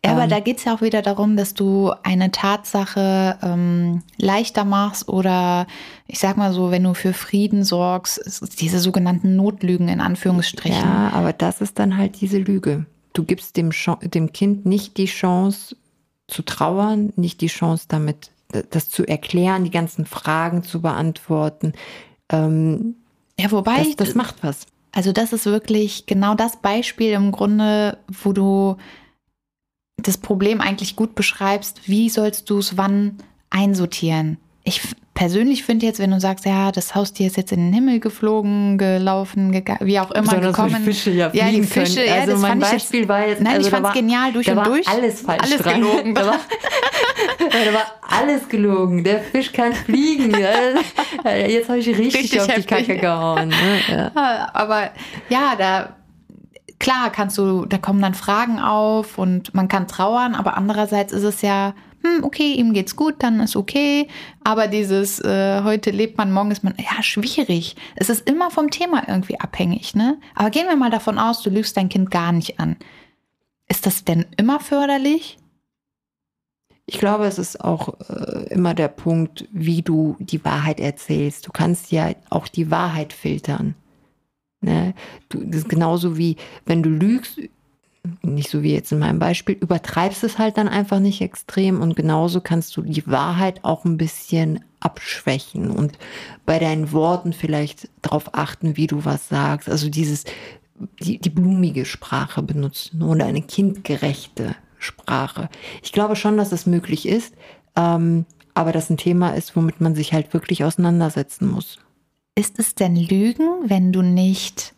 Ja, 0.04 0.12
aber 0.12 0.24
Ähm, 0.24 0.30
da 0.30 0.40
geht 0.40 0.58
es 0.58 0.64
ja 0.64 0.74
auch 0.74 0.82
wieder 0.82 1.02
darum, 1.02 1.36
dass 1.36 1.54
du 1.54 1.92
eine 2.02 2.30
Tatsache 2.30 3.38
ähm, 3.42 4.02
leichter 4.18 4.64
machst 4.64 5.08
oder 5.08 5.66
ich 6.06 6.18
sag 6.18 6.36
mal 6.36 6.52
so, 6.52 6.70
wenn 6.70 6.82
du 6.84 6.94
für 6.94 7.12
Frieden 7.12 7.64
sorgst, 7.64 8.20
diese 8.60 8.78
sogenannten 8.78 9.36
Notlügen 9.36 9.88
in 9.88 10.00
Anführungsstrichen. 10.00 10.80
Ja, 10.82 11.10
aber 11.12 11.32
das 11.32 11.60
ist 11.60 11.78
dann 11.78 11.96
halt 11.96 12.20
diese 12.20 12.38
Lüge. 12.38 12.86
Du 13.12 13.24
gibst 13.24 13.56
dem, 13.56 13.70
dem 14.02 14.32
Kind 14.32 14.66
nicht 14.66 14.96
die 14.98 15.06
Chance 15.06 15.76
zu 16.28 16.42
trauern, 16.42 17.12
nicht 17.16 17.40
die 17.40 17.46
Chance 17.46 17.86
damit, 17.88 18.30
d- 18.52 18.64
das 18.70 18.88
zu 18.90 19.06
erklären, 19.06 19.64
die 19.64 19.70
ganzen 19.70 20.04
Fragen 20.06 20.62
zu 20.62 20.82
beantworten. 20.82 21.72
Ähm, 22.30 22.96
Ja, 23.38 23.50
wobei, 23.50 23.84
das, 23.84 23.96
das 23.96 24.14
macht 24.14 24.42
was. 24.42 24.66
also 24.92 25.12
das 25.12 25.32
ist 25.32 25.46
wirklich 25.46 26.06
genau 26.06 26.34
das 26.34 26.56
Beispiel 26.56 27.12
im 27.12 27.32
Grunde, 27.32 27.98
wo 28.08 28.32
du 28.32 28.76
das 29.96 30.18
Problem 30.18 30.60
eigentlich 30.60 30.96
gut 30.96 31.14
beschreibst. 31.14 31.88
Wie 31.88 32.08
sollst 32.08 32.50
du 32.50 32.58
es 32.58 32.76
wann 32.76 33.18
einsortieren? 33.50 34.38
Ich 34.64 34.82
persönlich 35.16 35.64
finde 35.64 35.84
jetzt, 35.86 35.98
wenn 35.98 36.12
du 36.12 36.20
sagst, 36.20 36.44
ja, 36.44 36.70
das 36.70 36.94
Haustier 36.94 37.26
ist 37.26 37.36
jetzt 37.36 37.50
in 37.50 37.58
den 37.66 37.72
Himmel 37.72 37.98
geflogen, 37.98 38.78
gelaufen, 38.78 39.50
gega- 39.52 39.84
wie 39.84 39.98
auch 39.98 40.12
immer 40.12 40.22
Besonders 40.22 40.54
gekommen. 40.54 40.74
wenn 40.74 40.84
Fische 40.84 41.10
ja 41.10 41.30
ja, 41.32 41.48
die 41.48 41.62
Fische, 41.64 41.96
können. 41.96 42.06
ja, 42.06 42.14
Also 42.20 42.32
das 42.32 42.40
mein 42.42 42.50
fand 42.60 42.72
Beispiel 42.72 43.00
jetzt, 43.00 43.08
war 43.08 43.26
jetzt- 43.26 43.42
Nein, 43.42 43.54
also 43.54 43.66
ich 43.66 43.74
fand 43.74 43.86
es 43.88 43.92
genial 43.94 44.32
durch 44.32 44.48
und 44.48 44.64
durch. 44.64 44.86
alles 44.86 45.22
falsch 45.22 45.42
Alles 45.42 45.58
dran. 45.58 45.80
gelogen. 45.80 46.14
Da 46.14 46.26
war, 46.26 46.38
da 47.38 47.74
war 47.74 48.18
alles 48.20 48.48
gelogen. 48.48 49.02
Der 49.02 49.20
Fisch 49.20 49.50
kann 49.52 49.72
fliegen. 49.72 50.30
Ja, 50.38 51.30
Jetzt 51.36 51.68
habe 51.68 51.78
ich 51.78 51.88
richtig, 51.88 52.14
Richtig 52.14 52.40
auf 52.40 52.46
die 52.46 52.52
heftig. 52.52 52.66
Kacke 52.68 52.96
gehauen. 52.98 53.48
Ne? 53.48 53.54
Ja. 53.88 54.10
Ja, 54.14 54.50
aber 54.54 54.90
ja, 55.28 55.54
da 55.58 55.96
klar 56.78 57.10
kannst 57.10 57.38
du, 57.38 57.64
da 57.64 57.78
kommen 57.78 58.02
dann 58.02 58.14
Fragen 58.14 58.58
auf 58.60 59.18
und 59.18 59.54
man 59.54 59.66
kann 59.68 59.88
trauern, 59.88 60.34
aber 60.34 60.56
andererseits 60.56 61.12
ist 61.12 61.22
es 61.24 61.42
ja, 61.42 61.74
hm, 62.02 62.24
okay, 62.24 62.52
ihm 62.52 62.72
geht's 62.72 62.96
gut, 62.96 63.16
dann 63.20 63.40
ist 63.40 63.56
okay. 63.56 64.08
Aber 64.44 64.68
dieses 64.68 65.20
äh, 65.20 65.62
heute 65.62 65.90
lebt 65.90 66.18
man, 66.18 66.32
morgen 66.32 66.50
ist 66.50 66.64
man, 66.64 66.74
ja, 66.78 67.02
schwierig. 67.02 67.76
Es 67.96 68.10
ist 68.10 68.28
immer 68.28 68.50
vom 68.50 68.70
Thema 68.70 69.04
irgendwie 69.08 69.40
abhängig, 69.40 69.94
ne? 69.94 70.18
Aber 70.34 70.50
gehen 70.50 70.66
wir 70.66 70.76
mal 70.76 70.90
davon 70.90 71.18
aus, 71.18 71.42
du 71.42 71.50
lügst 71.50 71.76
dein 71.76 71.88
Kind 71.88 72.10
gar 72.10 72.32
nicht 72.32 72.60
an. 72.60 72.76
Ist 73.68 73.86
das 73.86 74.04
denn 74.04 74.26
immer 74.36 74.60
förderlich? 74.60 75.38
Ich 76.88 76.98
glaube, 76.98 77.26
es 77.26 77.38
ist 77.38 77.62
auch 77.62 77.98
äh, 78.08 78.46
immer 78.50 78.72
der 78.72 78.88
Punkt, 78.88 79.48
wie 79.50 79.82
du 79.82 80.16
die 80.20 80.44
Wahrheit 80.44 80.78
erzählst. 80.78 81.46
Du 81.46 81.50
kannst 81.50 81.90
ja 81.90 82.12
auch 82.30 82.46
die 82.46 82.70
Wahrheit 82.70 83.12
filtern. 83.12 83.74
Ne? 84.60 84.94
Du, 85.28 85.42
das 85.44 85.62
ist 85.62 85.68
genauso 85.68 86.16
wie, 86.16 86.36
wenn 86.64 86.84
du 86.84 86.88
lügst, 86.88 87.40
nicht 88.22 88.50
so 88.50 88.62
wie 88.62 88.72
jetzt 88.72 88.92
in 88.92 88.98
meinem 88.98 89.18
Beispiel, 89.18 89.56
übertreibst 89.56 90.24
es 90.24 90.38
halt 90.38 90.56
dann 90.56 90.68
einfach 90.68 90.98
nicht 90.98 91.20
extrem 91.20 91.80
und 91.80 91.96
genauso 91.96 92.40
kannst 92.40 92.76
du 92.76 92.82
die 92.82 93.06
Wahrheit 93.06 93.64
auch 93.64 93.84
ein 93.84 93.96
bisschen 93.96 94.60
abschwächen 94.80 95.70
und 95.70 95.98
bei 96.44 96.58
deinen 96.58 96.92
Worten 96.92 97.32
vielleicht 97.32 97.88
darauf 98.02 98.34
achten, 98.34 98.76
wie 98.76 98.86
du 98.86 99.04
was 99.04 99.28
sagst. 99.28 99.68
Also 99.68 99.88
dieses, 99.88 100.24
die, 101.00 101.18
die 101.18 101.30
blumige 101.30 101.84
Sprache 101.84 102.42
benutzen 102.42 103.02
oder 103.02 103.26
eine 103.26 103.42
kindgerechte 103.42 104.54
Sprache. 104.78 105.48
Ich 105.82 105.92
glaube 105.92 106.16
schon, 106.16 106.36
dass 106.36 106.52
es 106.52 106.66
möglich 106.66 107.06
ist, 107.06 107.34
ähm, 107.76 108.26
aber 108.54 108.72
das 108.72 108.90
ein 108.90 108.96
Thema 108.96 109.30
ist, 109.30 109.56
womit 109.56 109.80
man 109.80 109.94
sich 109.94 110.12
halt 110.12 110.32
wirklich 110.32 110.64
auseinandersetzen 110.64 111.50
muss. 111.50 111.78
Ist 112.34 112.58
es 112.58 112.74
denn 112.74 112.96
Lügen, 112.96 113.48
wenn 113.64 113.92
du 113.92 114.02
nicht 114.02 114.74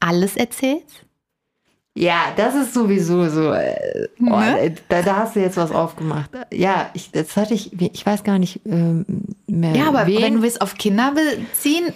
alles 0.00 0.36
erzählst? 0.36 1.03
Ja, 1.96 2.32
das 2.36 2.56
ist 2.56 2.74
sowieso 2.74 3.28
so. 3.28 3.52
Äh, 3.52 4.08
oh, 4.20 4.24
Ne? 4.24 4.74
da, 4.88 5.02
da 5.02 5.16
hast 5.16 5.36
du 5.36 5.40
jetzt 5.40 5.56
was 5.56 5.70
aufgemacht. 5.70 6.28
Ja, 6.52 6.90
ich, 6.92 7.12
das 7.12 7.36
hatte 7.36 7.54
ich, 7.54 7.80
ich 7.80 8.04
weiß 8.04 8.24
gar 8.24 8.38
nicht 8.38 8.60
ähm, 8.66 9.06
mehr. 9.46 9.76
Ja, 9.76 9.88
aber 9.88 10.06
wen. 10.06 10.20
wenn 10.20 10.42
wir 10.42 10.48
es 10.48 10.60
auf 10.60 10.74
Kinder 10.74 11.12
beziehen, 11.12 11.92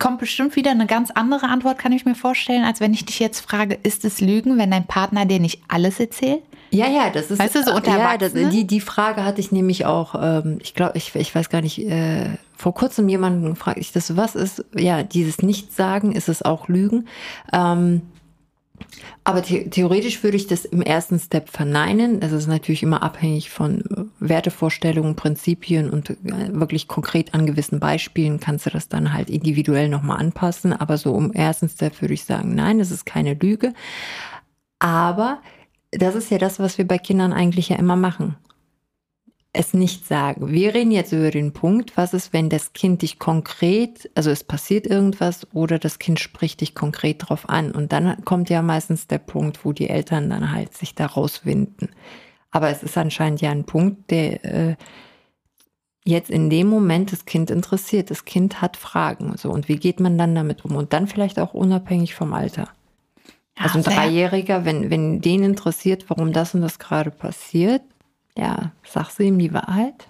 kommt 0.00 0.18
bestimmt 0.18 0.56
wieder 0.56 0.72
eine 0.72 0.86
ganz 0.86 1.12
andere 1.12 1.46
Antwort, 1.46 1.78
kann 1.78 1.92
ich 1.92 2.04
mir 2.04 2.16
vorstellen, 2.16 2.64
als 2.64 2.80
wenn 2.80 2.92
ich 2.92 3.04
dich 3.04 3.20
jetzt 3.20 3.40
frage, 3.40 3.78
ist 3.82 4.04
es 4.04 4.20
Lügen, 4.20 4.58
wenn 4.58 4.72
dein 4.72 4.86
Partner 4.86 5.24
dir 5.24 5.38
nicht 5.38 5.62
alles 5.68 6.00
erzählt? 6.00 6.42
Ja, 6.70 6.88
ja, 6.88 7.10
das 7.10 7.30
ist. 7.30 7.38
Weißt 7.38 7.54
du, 7.54 7.62
so 7.62 7.74
unter 7.74 7.96
ja, 7.96 8.16
das, 8.16 8.32
die, 8.32 8.66
die 8.66 8.80
Frage 8.80 9.24
hatte 9.24 9.40
ich 9.40 9.52
nämlich 9.52 9.84
auch, 9.84 10.14
ähm, 10.20 10.58
ich 10.62 10.74
glaube, 10.74 10.96
ich, 10.96 11.14
ich 11.14 11.34
weiß 11.34 11.50
gar 11.50 11.60
nicht, 11.60 11.78
äh, 11.78 12.30
vor 12.56 12.74
kurzem 12.74 13.08
jemanden 13.08 13.54
fragte 13.56 13.80
ich 13.80 13.92
das, 13.92 14.16
was 14.16 14.34
ist, 14.34 14.64
ja, 14.74 15.02
dieses 15.02 15.42
Nichtsagen, 15.42 16.12
ist 16.12 16.28
es 16.28 16.42
auch 16.42 16.68
Lügen? 16.68 17.06
Ähm, 17.52 18.00
aber 19.24 19.42
the 19.42 19.68
theoretisch 19.70 20.22
würde 20.22 20.36
ich 20.36 20.46
das 20.46 20.64
im 20.64 20.82
ersten 20.82 21.18
Step 21.18 21.48
verneinen. 21.48 22.20
Es 22.22 22.32
ist 22.32 22.46
natürlich 22.46 22.82
immer 22.82 23.02
abhängig 23.02 23.50
von 23.50 23.80
äh, 23.80 24.04
Wertevorstellungen, 24.20 25.16
Prinzipien 25.16 25.90
und 25.90 26.10
äh, 26.10 26.16
wirklich 26.52 26.88
konkret 26.88 27.34
an 27.34 27.46
gewissen 27.46 27.80
Beispielen 27.80 28.40
kannst 28.40 28.66
du 28.66 28.70
das 28.70 28.88
dann 28.88 29.12
halt 29.12 29.30
individuell 29.30 29.88
nochmal 29.88 30.18
anpassen. 30.18 30.72
Aber 30.72 30.98
so 30.98 31.16
im 31.16 31.32
ersten 31.32 31.68
Step 31.68 32.00
würde 32.00 32.14
ich 32.14 32.24
sagen, 32.24 32.54
nein, 32.54 32.80
es 32.80 32.90
ist 32.90 33.06
keine 33.06 33.34
Lüge. 33.34 33.72
Aber 34.78 35.40
das 35.92 36.14
ist 36.14 36.30
ja 36.30 36.38
das, 36.38 36.58
was 36.58 36.78
wir 36.78 36.86
bei 36.86 36.98
Kindern 36.98 37.32
eigentlich 37.32 37.68
ja 37.68 37.76
immer 37.76 37.96
machen. 37.96 38.36
Es 39.54 39.74
nicht 39.74 40.06
sagen. 40.06 40.50
Wir 40.50 40.72
reden 40.72 40.92
jetzt 40.92 41.12
über 41.12 41.30
den 41.30 41.52
Punkt, 41.52 41.94
was 41.96 42.14
ist, 42.14 42.32
wenn 42.32 42.48
das 42.48 42.72
Kind 42.72 43.02
dich 43.02 43.18
konkret, 43.18 44.10
also 44.14 44.30
es 44.30 44.44
passiert 44.44 44.86
irgendwas 44.86 45.46
oder 45.52 45.78
das 45.78 45.98
Kind 45.98 46.20
spricht 46.20 46.62
dich 46.62 46.74
konkret 46.74 47.28
drauf 47.28 47.48
an. 47.50 47.70
Und 47.72 47.92
dann 47.92 48.24
kommt 48.24 48.48
ja 48.48 48.62
meistens 48.62 49.08
der 49.08 49.18
Punkt, 49.18 49.64
wo 49.64 49.72
die 49.72 49.90
Eltern 49.90 50.30
dann 50.30 50.52
halt 50.52 50.74
sich 50.74 50.94
da 50.94 51.04
rauswinden. 51.04 51.90
Aber 52.50 52.70
es 52.70 52.82
ist 52.82 52.96
anscheinend 52.96 53.42
ja 53.42 53.50
ein 53.50 53.64
Punkt, 53.64 54.10
der 54.10 54.44
äh, 54.44 54.76
jetzt 56.04 56.30
in 56.30 56.50
dem 56.50 56.68
Moment 56.68 57.12
das 57.12 57.24
Kind 57.26 57.50
interessiert. 57.50 58.10
Das 58.10 58.24
Kind 58.24 58.62
hat 58.62 58.76
Fragen. 58.76 59.36
So. 59.36 59.50
Und 59.50 59.68
wie 59.68 59.76
geht 59.76 60.00
man 60.00 60.18
dann 60.18 60.34
damit 60.34 60.64
um? 60.64 60.76
Und 60.76 60.92
dann 60.92 61.06
vielleicht 61.06 61.38
auch 61.38 61.54
unabhängig 61.54 62.14
vom 62.14 62.32
Alter. 62.32 62.68
Ja, 63.58 63.64
also 63.64 63.78
ein 63.78 63.84
Dreijähriger, 63.84 64.64
wenn, 64.64 64.90
wenn 64.90 65.20
den 65.20 65.42
interessiert, 65.42 66.06
warum 66.08 66.32
das 66.32 66.54
und 66.54 66.62
das 66.62 66.78
gerade 66.78 67.10
passiert, 67.10 67.82
ja, 68.36 68.72
sagst 68.84 69.18
du 69.18 69.24
ihm 69.24 69.38
die 69.38 69.52
Wahrheit? 69.52 70.06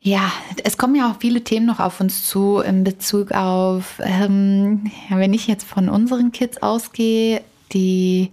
Ja, 0.00 0.30
es 0.62 0.76
kommen 0.76 0.96
ja 0.96 1.10
auch 1.10 1.16
viele 1.18 1.42
Themen 1.42 1.64
noch 1.64 1.80
auf 1.80 2.00
uns 2.00 2.28
zu 2.28 2.58
in 2.58 2.84
Bezug 2.84 3.32
auf, 3.32 4.00
ähm, 4.02 4.90
wenn 5.08 5.32
ich 5.32 5.46
jetzt 5.46 5.64
von 5.64 5.88
unseren 5.88 6.30
Kids 6.30 6.62
ausgehe, 6.62 7.42
die 7.72 8.30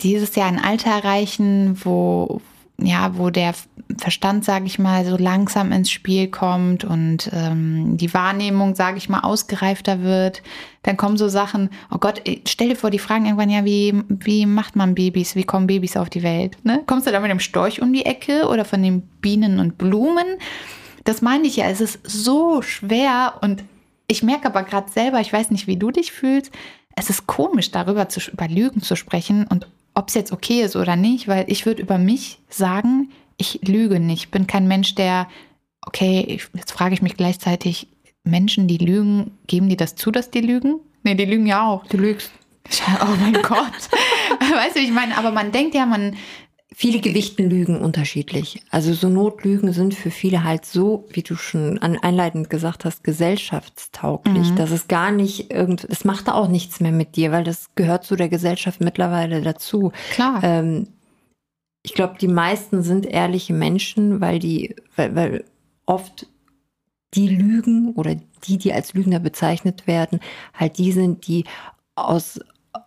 dieses 0.00 0.36
Jahr 0.36 0.48
ein 0.48 0.62
Alter 0.62 0.90
erreichen, 0.90 1.80
wo, 1.84 2.40
ja, 2.80 3.18
wo 3.18 3.30
der 3.30 3.54
Verstand, 3.98 4.44
sage 4.44 4.66
ich 4.66 4.78
mal, 4.78 5.04
so 5.04 5.16
langsam 5.16 5.72
ins 5.72 5.90
Spiel 5.90 6.28
kommt 6.28 6.84
und 6.84 7.28
ähm, 7.32 7.96
die 7.96 8.14
Wahrnehmung, 8.14 8.76
sage 8.76 8.98
ich 8.98 9.08
mal, 9.08 9.20
ausgereifter 9.20 10.02
wird, 10.02 10.42
dann 10.84 10.96
kommen 10.96 11.16
so 11.16 11.28
Sachen, 11.28 11.70
oh 11.90 11.98
Gott, 11.98 12.22
stell 12.46 12.68
dir 12.68 12.76
vor, 12.76 12.90
die 12.90 13.00
fragen 13.00 13.24
irgendwann 13.24 13.50
ja, 13.50 13.64
wie, 13.64 14.02
wie 14.08 14.46
macht 14.46 14.76
man 14.76 14.94
Babys, 14.94 15.34
wie 15.34 15.42
kommen 15.42 15.66
Babys 15.66 15.96
auf 15.96 16.08
die 16.08 16.22
Welt? 16.22 16.56
Ne? 16.64 16.82
Kommst 16.86 17.06
du 17.06 17.10
da 17.10 17.18
mit 17.18 17.30
dem 17.30 17.40
Storch 17.40 17.82
um 17.82 17.92
die 17.92 18.06
Ecke 18.06 18.46
oder 18.46 18.64
von 18.64 18.82
den 18.82 19.02
Bienen 19.02 19.58
und 19.58 19.76
Blumen? 19.76 20.26
Das 21.02 21.20
meine 21.20 21.48
ich 21.48 21.56
ja, 21.56 21.66
es 21.66 21.80
ist 21.80 21.98
so 22.04 22.62
schwer 22.62 23.34
und 23.40 23.64
ich 24.06 24.22
merke 24.22 24.46
aber 24.46 24.62
gerade 24.62 24.90
selber, 24.90 25.20
ich 25.20 25.32
weiß 25.32 25.50
nicht, 25.50 25.66
wie 25.66 25.76
du 25.76 25.90
dich 25.90 26.12
fühlst, 26.12 26.52
es 26.98 27.10
ist 27.10 27.26
komisch, 27.26 27.70
darüber 27.70 28.08
zu, 28.08 28.20
über 28.30 28.48
Lügen 28.48 28.82
zu 28.82 28.96
sprechen 28.96 29.46
und 29.46 29.68
ob 29.94 30.08
es 30.08 30.14
jetzt 30.14 30.32
okay 30.32 30.62
ist 30.62 30.76
oder 30.76 30.96
nicht, 30.96 31.28
weil 31.28 31.44
ich 31.48 31.64
würde 31.64 31.82
über 31.82 31.98
mich 31.98 32.38
sagen, 32.48 33.10
ich 33.36 33.60
lüge 33.66 34.00
nicht. 34.00 34.24
Ich 34.24 34.30
bin 34.30 34.46
kein 34.46 34.68
Mensch, 34.68 34.94
der, 34.94 35.28
okay, 35.86 36.40
jetzt 36.54 36.72
frage 36.72 36.94
ich 36.94 37.02
mich 37.02 37.16
gleichzeitig, 37.16 37.88
Menschen, 38.24 38.68
die 38.68 38.78
lügen, 38.78 39.38
geben 39.46 39.68
die 39.68 39.76
das 39.76 39.94
zu, 39.94 40.10
dass 40.10 40.30
die 40.30 40.40
lügen? 40.40 40.80
Nee, 41.04 41.14
die 41.14 41.24
lügen 41.24 41.46
ja 41.46 41.66
auch. 41.66 41.86
Du 41.86 41.96
lügst. 41.96 42.30
Oh 43.00 43.16
mein 43.18 43.32
Gott. 43.32 43.88
weißt 44.40 44.76
du, 44.76 44.80
ich 44.80 44.90
meine, 44.90 45.16
aber 45.16 45.30
man 45.30 45.52
denkt 45.52 45.74
ja, 45.74 45.86
man, 45.86 46.16
Viele 46.80 47.00
gewichten 47.00 47.50
Lügen 47.50 47.80
unterschiedlich. 47.80 48.62
Also 48.70 48.92
so 48.92 49.08
Notlügen 49.08 49.72
sind 49.72 49.94
für 49.94 50.12
viele 50.12 50.44
halt 50.44 50.64
so, 50.64 51.08
wie 51.10 51.24
du 51.24 51.34
schon 51.34 51.76
einleitend 51.80 52.50
gesagt 52.50 52.84
hast, 52.84 53.02
gesellschaftstauglich. 53.02 54.52
Mhm. 54.52 54.54
Das 54.54 54.70
ist 54.70 54.88
gar 54.88 55.10
nicht 55.10 55.52
irgend, 55.52 55.90
das 55.90 56.04
macht 56.04 56.28
da 56.28 56.34
auch 56.34 56.46
nichts 56.46 56.78
mehr 56.78 56.92
mit 56.92 57.16
dir, 57.16 57.32
weil 57.32 57.42
das 57.42 57.74
gehört 57.74 58.04
zu 58.04 58.14
der 58.14 58.28
Gesellschaft 58.28 58.80
mittlerweile 58.80 59.42
dazu. 59.42 59.90
Klar. 60.12 60.38
Ähm, 60.44 60.86
ich 61.82 61.94
glaube, 61.94 62.14
die 62.20 62.28
meisten 62.28 62.84
sind 62.84 63.06
ehrliche 63.06 63.54
Menschen, 63.54 64.20
weil 64.20 64.38
die, 64.38 64.76
weil, 64.94 65.16
weil 65.16 65.44
oft 65.84 66.28
die 67.14 67.26
Lügen 67.26 67.92
oder 67.94 68.14
die, 68.46 68.56
die 68.56 68.72
als 68.72 68.94
Lügner 68.94 69.18
bezeichnet 69.18 69.88
werden, 69.88 70.20
halt 70.54 70.78
die 70.78 70.92
sind, 70.92 71.26
die 71.26 71.42
aus 71.96 72.38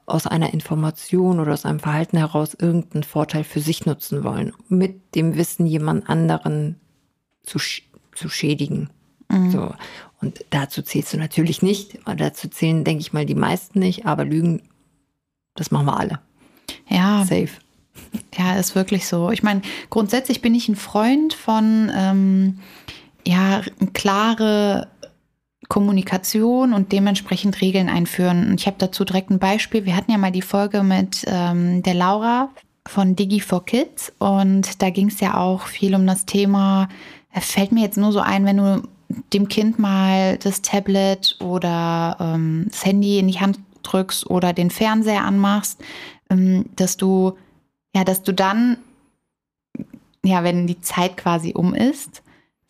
aus 0.06 0.28
einer 0.28 0.54
Information 0.54 1.40
oder 1.40 1.54
aus 1.54 1.66
einem 1.66 1.80
Verhalten 1.80 2.18
heraus 2.18 2.54
irgendeinen 2.54 3.04
Vorteil 3.04 3.44
für 3.44 3.60
sich 3.60 3.86
nutzen 3.86 4.24
wollen, 4.24 4.54
mit 4.68 5.16
dem 5.16 5.36
Wissen 5.36 5.66
jemand 5.66 6.10
anderen 6.10 6.80
zu, 7.44 7.60
sch 7.60 7.84
zu 8.14 8.30
schädigen. 8.30 8.90
Mhm. 9.30 9.52
So. 9.52 9.74
Und 10.22 10.46
dazu 10.50 10.82
zählst 10.82 11.14
du 11.14 11.18
natürlich 11.18 11.62
nicht. 11.62 12.00
Dazu 12.06 12.48
zählen, 12.50 12.84
denke 12.84 13.02
ich 13.02 13.14
mal, 13.14 13.26
die 13.26 13.36
meisten 13.36 13.80
nicht, 13.80 14.06
aber 14.06 14.26
Lügen, 14.26 14.62
das 15.56 15.72
machen 15.72 15.88
wir 15.88 15.98
alle. 15.98 16.20
Ja. 16.88 17.26
Safe. 17.26 17.50
Ja, 18.38 18.58
ist 18.58 18.76
wirklich 18.76 19.08
so. 19.08 19.32
Ich 19.32 19.44
meine, 19.44 19.62
grundsätzlich 19.90 20.42
bin 20.42 20.56
ich 20.56 20.68
ein 20.70 20.76
Freund 20.76 21.34
von 21.34 21.92
ähm, 21.96 22.60
ja, 23.26 23.62
klare 23.94 24.88
Kommunikation 25.72 26.74
und 26.74 26.92
dementsprechend 26.92 27.62
Regeln 27.62 27.88
einführen. 27.88 28.50
Und 28.50 28.60
ich 28.60 28.68
habe 28.68 28.76
dazu 28.78 29.06
direkt 29.06 29.30
ein 29.30 29.40
Beispiel. 29.40 29.86
Wir 29.86 29.96
hatten 29.96 30.12
ja 30.12 30.18
mal 30.18 30.34
die 30.34 30.42
Folge 30.42 30.84
mit 30.84 31.24
ähm, 31.28 31.82
der 31.82 31.94
Laura 31.94 32.50
von 32.86 33.16
Digi 33.16 33.40
for 33.40 33.64
Kids 33.64 34.12
und 34.20 34.82
da 34.82 34.90
ging 34.90 35.08
es 35.08 35.22
ja 35.22 35.38
auch 35.38 35.68
viel 35.68 35.96
um 35.96 36.06
das 36.06 36.26
Thema, 36.26 36.90
es 37.32 37.52
fällt 37.52 37.72
mir 37.72 37.84
jetzt 37.84 37.98
nur 37.98 38.12
so 38.12 38.20
ein, 38.20 38.44
wenn 38.44 38.58
du 38.58 38.84
dem 39.32 39.48
Kind 39.48 39.80
mal 39.80 40.38
das 40.40 40.62
Tablet 40.62 41.38
oder 41.40 42.18
ähm, 42.20 42.66
das 42.70 42.86
Handy 42.86 43.20
in 43.20 43.30
die 43.30 43.40
Hand 43.40 43.58
drückst 43.84 44.30
oder 44.30 44.52
den 44.52 44.72
Fernseher 44.72 45.24
anmachst, 45.24 45.82
ähm, 46.30 46.66
dass 46.76 46.98
du, 46.98 47.38
ja, 47.96 48.04
dass 48.04 48.24
du 48.24 48.34
dann, 48.34 48.76
ja, 50.26 50.44
wenn 50.44 50.68
die 50.68 50.82
Zeit 50.82 51.16
quasi 51.16 51.54
um 51.56 51.74
ist, 51.74 52.24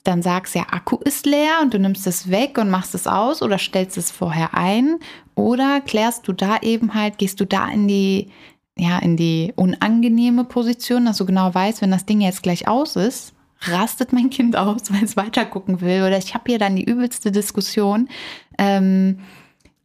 dann 0.04 0.22
sagst, 0.22 0.56
ja, 0.56 0.64
Akku 0.72 0.98
ist 0.98 1.26
leer 1.26 1.60
und 1.62 1.74
du 1.74 1.80
nimmst 1.80 2.08
es 2.08 2.30
weg 2.30 2.58
und 2.58 2.70
machst 2.70 2.96
es 2.96 3.08
aus 3.08 3.42
oder 3.42 3.58
stellst 3.58 3.98
es 3.98 4.12
vorher 4.12 4.56
ein 4.56 4.98
oder 5.36 5.82
klärst 5.82 6.28
du 6.28 6.34
da 6.34 6.58
eben 6.62 6.94
halt, 6.94 7.18
gehst 7.18 7.40
du 7.40 7.46
da 7.46 7.70
in 7.70 7.88
die, 7.88 8.30
ja, 8.78 8.98
in 9.00 9.16
die 9.16 9.54
unangenehme 9.56 10.44
Position, 10.44 11.06
dass 11.06 11.18
du 11.18 11.26
genau 11.26 11.54
weißt, 11.54 11.82
wenn 11.82 11.92
das 11.92 12.06
Ding 12.06 12.22
jetzt 12.22 12.42
gleich 12.42 12.68
aus 12.68 12.96
ist, 12.96 13.34
rastet 13.62 14.12
mein 14.12 14.32
Kind 14.32 14.56
aus, 14.56 14.92
weil 14.92 15.04
es 15.04 15.18
weiter 15.18 15.46
gucken 15.46 15.82
will 15.82 16.02
oder 16.02 16.18
ich 16.18 16.34
habe 16.34 16.46
hier 16.48 16.60
dann 16.60 16.76
die 16.76 16.86
übelste 16.86 17.32
Diskussion, 17.32 18.10
ähm, 18.58 19.20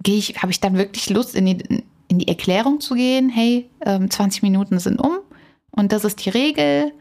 gehe 0.02 0.16
ich, 0.16 0.40
habe 0.42 0.50
ich 0.50 0.60
dann 0.60 0.78
wirklich 0.78 1.10
Lust 1.10 1.34
in 1.34 1.44
die, 1.46 1.84
in 2.08 2.18
die 2.18 2.28
Erklärung 2.28 2.80
zu 2.80 2.94
gehen, 2.94 3.28
hey, 3.28 3.68
ähm, 3.84 4.10
20 4.10 4.42
Minuten 4.42 4.78
sind 4.78 4.98
um 4.98 5.18
und 5.72 5.92
das 5.92 6.04
ist 6.04 6.24
die 6.24 6.30
Regel 6.30 6.92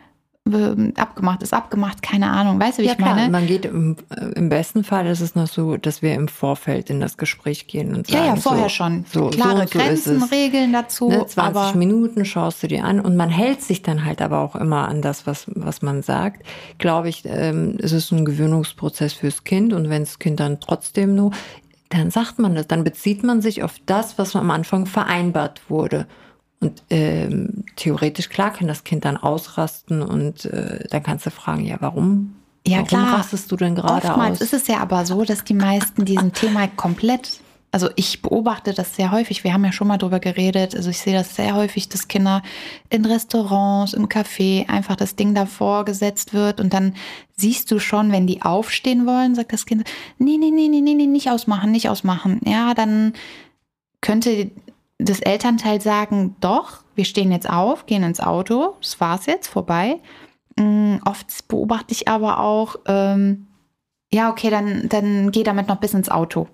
abgemacht 0.96 1.42
ist 1.42 1.56
abgemacht, 1.56 2.04
keine 2.04 2.30
Ahnung. 2.30 2.60
Weißt 2.60 2.78
du, 2.78 2.84
wie 2.84 2.86
ja, 2.86 2.92
ich 2.92 3.00
klar. 3.00 3.16
meine? 3.16 3.32
Man 3.32 3.48
geht 3.48 3.66
im, 3.66 3.98
äh, 4.16 4.26
im, 4.36 4.50
besten 4.50 4.84
Fall 4.84 5.08
ist 5.08 5.20
es 5.20 5.34
noch 5.34 5.48
so, 5.48 5.76
dass 5.76 6.04
wir 6.04 6.14
im 6.14 6.28
Vorfeld 6.28 6.92
in 6.92 7.00
das 7.00 7.18
Gespräch 7.18 7.66
gehen 7.66 7.96
und 7.96 8.06
sagen, 8.06 8.26
ja, 8.26 8.36
ja, 8.36 8.36
vorher 8.36 8.66
so, 8.66 8.70
schon. 8.70 9.06
So, 9.12 9.30
Klare 9.30 9.68
so 9.68 9.80
Grenzen, 9.80 10.22
Regeln 10.22 10.72
dazu. 10.72 11.10
Ne, 11.10 11.26
20 11.26 11.74
Minuten 11.76 12.26
schaust 12.26 12.62
du 12.62 12.68
dir 12.68 12.84
an 12.84 13.00
und 13.00 13.16
man 13.16 13.30
hält 13.30 13.64
sich 13.64 13.82
dann 13.82 14.06
halt 14.06 14.22
aber 14.22 14.38
auch 14.40 14.56
immer 14.56 14.88
an 14.88 15.02
das, 15.02 15.26
was, 15.26 15.48
was 15.48 15.82
man 15.82 16.04
sagt. 16.04 16.46
Glaube 16.78 17.10
ich, 17.10 17.24
ähm, 17.26 17.78
es 17.82 17.92
ist 17.92 18.12
ein 18.12 18.24
Gewöhnungsprozess 18.24 19.14
fürs 19.14 19.46
Kind 19.46 19.74
und 19.74 19.90
wenn 19.90 20.04
das 20.04 20.20
Kind 20.20 20.40
dann 20.40 20.60
trotzdem 20.60 21.16
nur, 21.16 21.32
dann 21.90 22.12
sagt 22.12 22.38
man 22.38 22.54
das, 22.54 22.68
dann 22.68 22.84
bezieht 22.84 23.24
man 23.24 23.42
sich 23.42 23.64
auf 23.64 23.74
das, 23.88 24.20
was 24.20 24.36
am 24.36 24.52
Anfang 24.52 24.86
vereinbart 24.86 25.72
wurde. 25.72 26.06
Und 26.66 26.84
ähm, 26.90 27.64
theoretisch, 27.76 28.30
klar, 28.30 28.52
kann 28.52 28.68
das 28.68 28.84
Kind 28.84 29.06
dann 29.06 29.18
ausrasten 29.18 30.02
und 30.02 30.46
äh, 30.46 30.88
dann 30.90 31.04
kannst 31.04 31.26
du 31.28 31.30
fragen, 31.30 31.64
ja, 31.64 31.78
warum? 31.80 32.36
Ja, 32.66 32.78
warum 32.78 32.88
klar. 32.88 33.20
rastest 33.20 33.52
du 33.52 33.56
denn 33.56 33.76
gerade 33.76 34.08
Oftmals 34.08 34.42
aus? 34.42 34.42
ist 34.42 34.54
es 34.54 34.68
ja 34.68 34.80
aber 34.80 35.06
so, 35.06 35.24
dass 35.24 35.44
die 35.44 35.54
meisten 35.54 36.06
diesem 36.06 36.34
Thema 36.34 36.68
komplett, 36.68 37.40
also 37.72 37.90
ich 37.96 38.24
beobachte 38.24 38.74
das 38.74 38.96
sehr 38.96 39.12
häufig, 39.12 39.44
wir 39.44 39.54
haben 39.54 39.64
ja 39.64 39.72
schon 39.72 39.88
mal 39.88 40.00
drüber 40.00 40.20
geredet, 40.20 40.76
also 40.76 40.90
ich 40.90 40.98
sehe 40.98 41.14
das 41.14 41.36
sehr 41.36 41.54
häufig, 41.54 41.88
dass 41.88 42.08
Kinder 42.08 42.42
in 42.90 43.06
Restaurants, 43.06 43.94
im 43.94 44.08
Café 44.08 44.68
einfach 44.68 44.96
das 44.96 45.16
Ding 45.16 45.36
davor 45.36 45.86
gesetzt 45.86 46.34
wird 46.34 46.60
und 46.60 46.74
dann 46.74 46.96
siehst 47.38 47.70
du 47.70 47.78
schon, 47.78 48.12
wenn 48.12 48.26
die 48.26 48.42
aufstehen 48.42 49.06
wollen, 49.06 49.36
sagt 49.36 49.54
das 49.54 49.68
Kind, 49.68 49.84
nee, 50.18 50.38
nee, 50.38 50.50
nee, 50.50 50.68
nee, 50.68 50.82
nee, 50.82 50.96
nee, 50.96 51.06
nicht 51.06 51.30
ausmachen, 51.30 51.72
nicht 51.72 51.90
ausmachen. 51.90 52.42
Ja, 52.44 52.74
dann 52.74 53.14
könnte 54.02 54.50
das 54.98 55.20
Elternteil 55.20 55.82
sagen, 55.82 56.36
doch, 56.40 56.84
wir 56.96 57.06
stehen 57.06 57.32
jetzt 57.32 57.50
auf, 57.50 57.86
gehen 57.86 58.04
ins 58.04 58.20
Auto, 58.20 58.76
das 58.82 59.00
war's 59.02 59.26
jetzt, 59.26 59.48
vorbei. 59.48 60.00
Mm, 60.58 60.98
oft 61.06 61.48
beobachte 61.48 61.92
ich 61.92 62.08
aber 62.08 62.40
auch, 62.40 62.78
ähm, 62.88 63.48
ja, 64.12 64.30
okay, 64.30 64.50
dann, 64.50 64.88
dann 64.88 65.32
geh 65.32 65.44
damit 65.44 65.68
noch 65.68 65.78
bis 65.78 65.94
ins 65.94 66.10
Auto. 66.10 66.48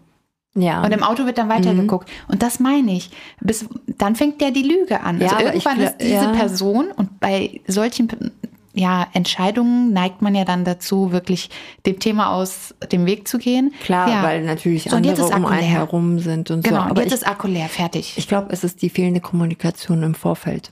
Ja. 0.55 0.83
Und 0.83 0.91
im 0.91 1.03
Auto 1.03 1.25
wird 1.25 1.37
dann 1.37 1.47
weitergeguckt. 1.47 2.09
Mhm. 2.09 2.33
Und 2.33 2.43
das 2.43 2.59
meine 2.59 2.91
ich. 2.91 3.09
Bis, 3.39 3.65
dann 3.87 4.15
fängt 4.15 4.41
der 4.41 4.51
die 4.51 4.63
Lüge 4.63 5.01
an. 5.01 5.21
Also 5.21 5.35
ja, 5.35 5.41
irgendwann 5.41 5.79
ich, 5.79 5.85
ist 5.85 5.97
diese 6.01 6.13
ja. 6.13 6.31
Person 6.33 6.91
und 6.91 7.19
bei 7.21 7.61
solchen 7.67 8.31
ja, 8.73 9.07
Entscheidungen 9.13 9.93
neigt 9.93 10.21
man 10.21 10.35
ja 10.35 10.45
dann 10.45 10.63
dazu, 10.63 11.11
wirklich 11.11 11.49
dem 11.85 11.99
Thema 11.99 12.33
aus 12.33 12.73
dem 12.91 13.05
Weg 13.05 13.27
zu 13.27 13.37
gehen. 13.37 13.73
Klar, 13.83 14.09
ja. 14.09 14.23
weil 14.23 14.43
natürlich 14.43 14.83
so, 14.83 14.95
andere 14.95 15.25
um 15.25 15.45
einen 15.45 15.61
herum 15.61 16.19
sind 16.19 16.51
und 16.51 16.63
genau, 16.63 16.83
so. 16.83 16.89
Genau, 16.89 17.01
jetzt 17.01 17.07
ich, 17.07 17.13
ist 17.21 17.27
Akku 17.27 17.47
leer, 17.47 17.67
fertig. 17.67 18.17
Ich 18.17 18.27
glaube, 18.27 18.47
es 18.51 18.63
ist 18.63 18.81
die 18.81 18.89
fehlende 18.89 19.19
Kommunikation 19.19 20.03
im 20.03 20.15
Vorfeld. 20.15 20.69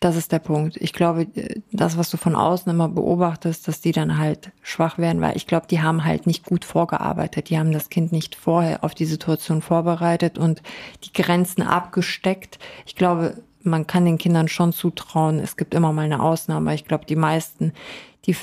Das 0.00 0.16
ist 0.16 0.32
der 0.32 0.38
Punkt. 0.38 0.76
Ich 0.82 0.92
glaube, 0.92 1.26
das, 1.72 1.96
was 1.96 2.10
du 2.10 2.18
von 2.18 2.36
außen 2.36 2.70
immer 2.70 2.90
beobachtest, 2.90 3.66
dass 3.66 3.80
die 3.80 3.92
dann 3.92 4.18
halt 4.18 4.52
schwach 4.60 4.98
werden, 4.98 5.22
weil 5.22 5.34
ich 5.34 5.46
glaube, 5.46 5.66
die 5.66 5.80
haben 5.80 6.04
halt 6.04 6.26
nicht 6.26 6.44
gut 6.44 6.66
vorgearbeitet. 6.66 7.48
Die 7.48 7.58
haben 7.58 7.72
das 7.72 7.88
Kind 7.88 8.12
nicht 8.12 8.34
vorher 8.34 8.84
auf 8.84 8.94
die 8.94 9.06
Situation 9.06 9.62
vorbereitet 9.62 10.36
und 10.36 10.60
die 11.04 11.12
Grenzen 11.14 11.62
abgesteckt. 11.62 12.58
Ich 12.84 12.96
glaube, 12.96 13.38
man 13.64 13.86
kann 13.86 14.04
den 14.04 14.18
Kindern 14.18 14.48
schon 14.48 14.72
zutrauen. 14.72 15.38
Es 15.38 15.56
gibt 15.56 15.74
immer 15.74 15.92
mal 15.92 16.04
eine 16.04 16.22
Ausnahme. 16.22 16.74
Ich 16.74 16.84
glaube, 16.84 17.06
die 17.06 17.16
meisten, 17.16 17.72
die, 18.26 18.36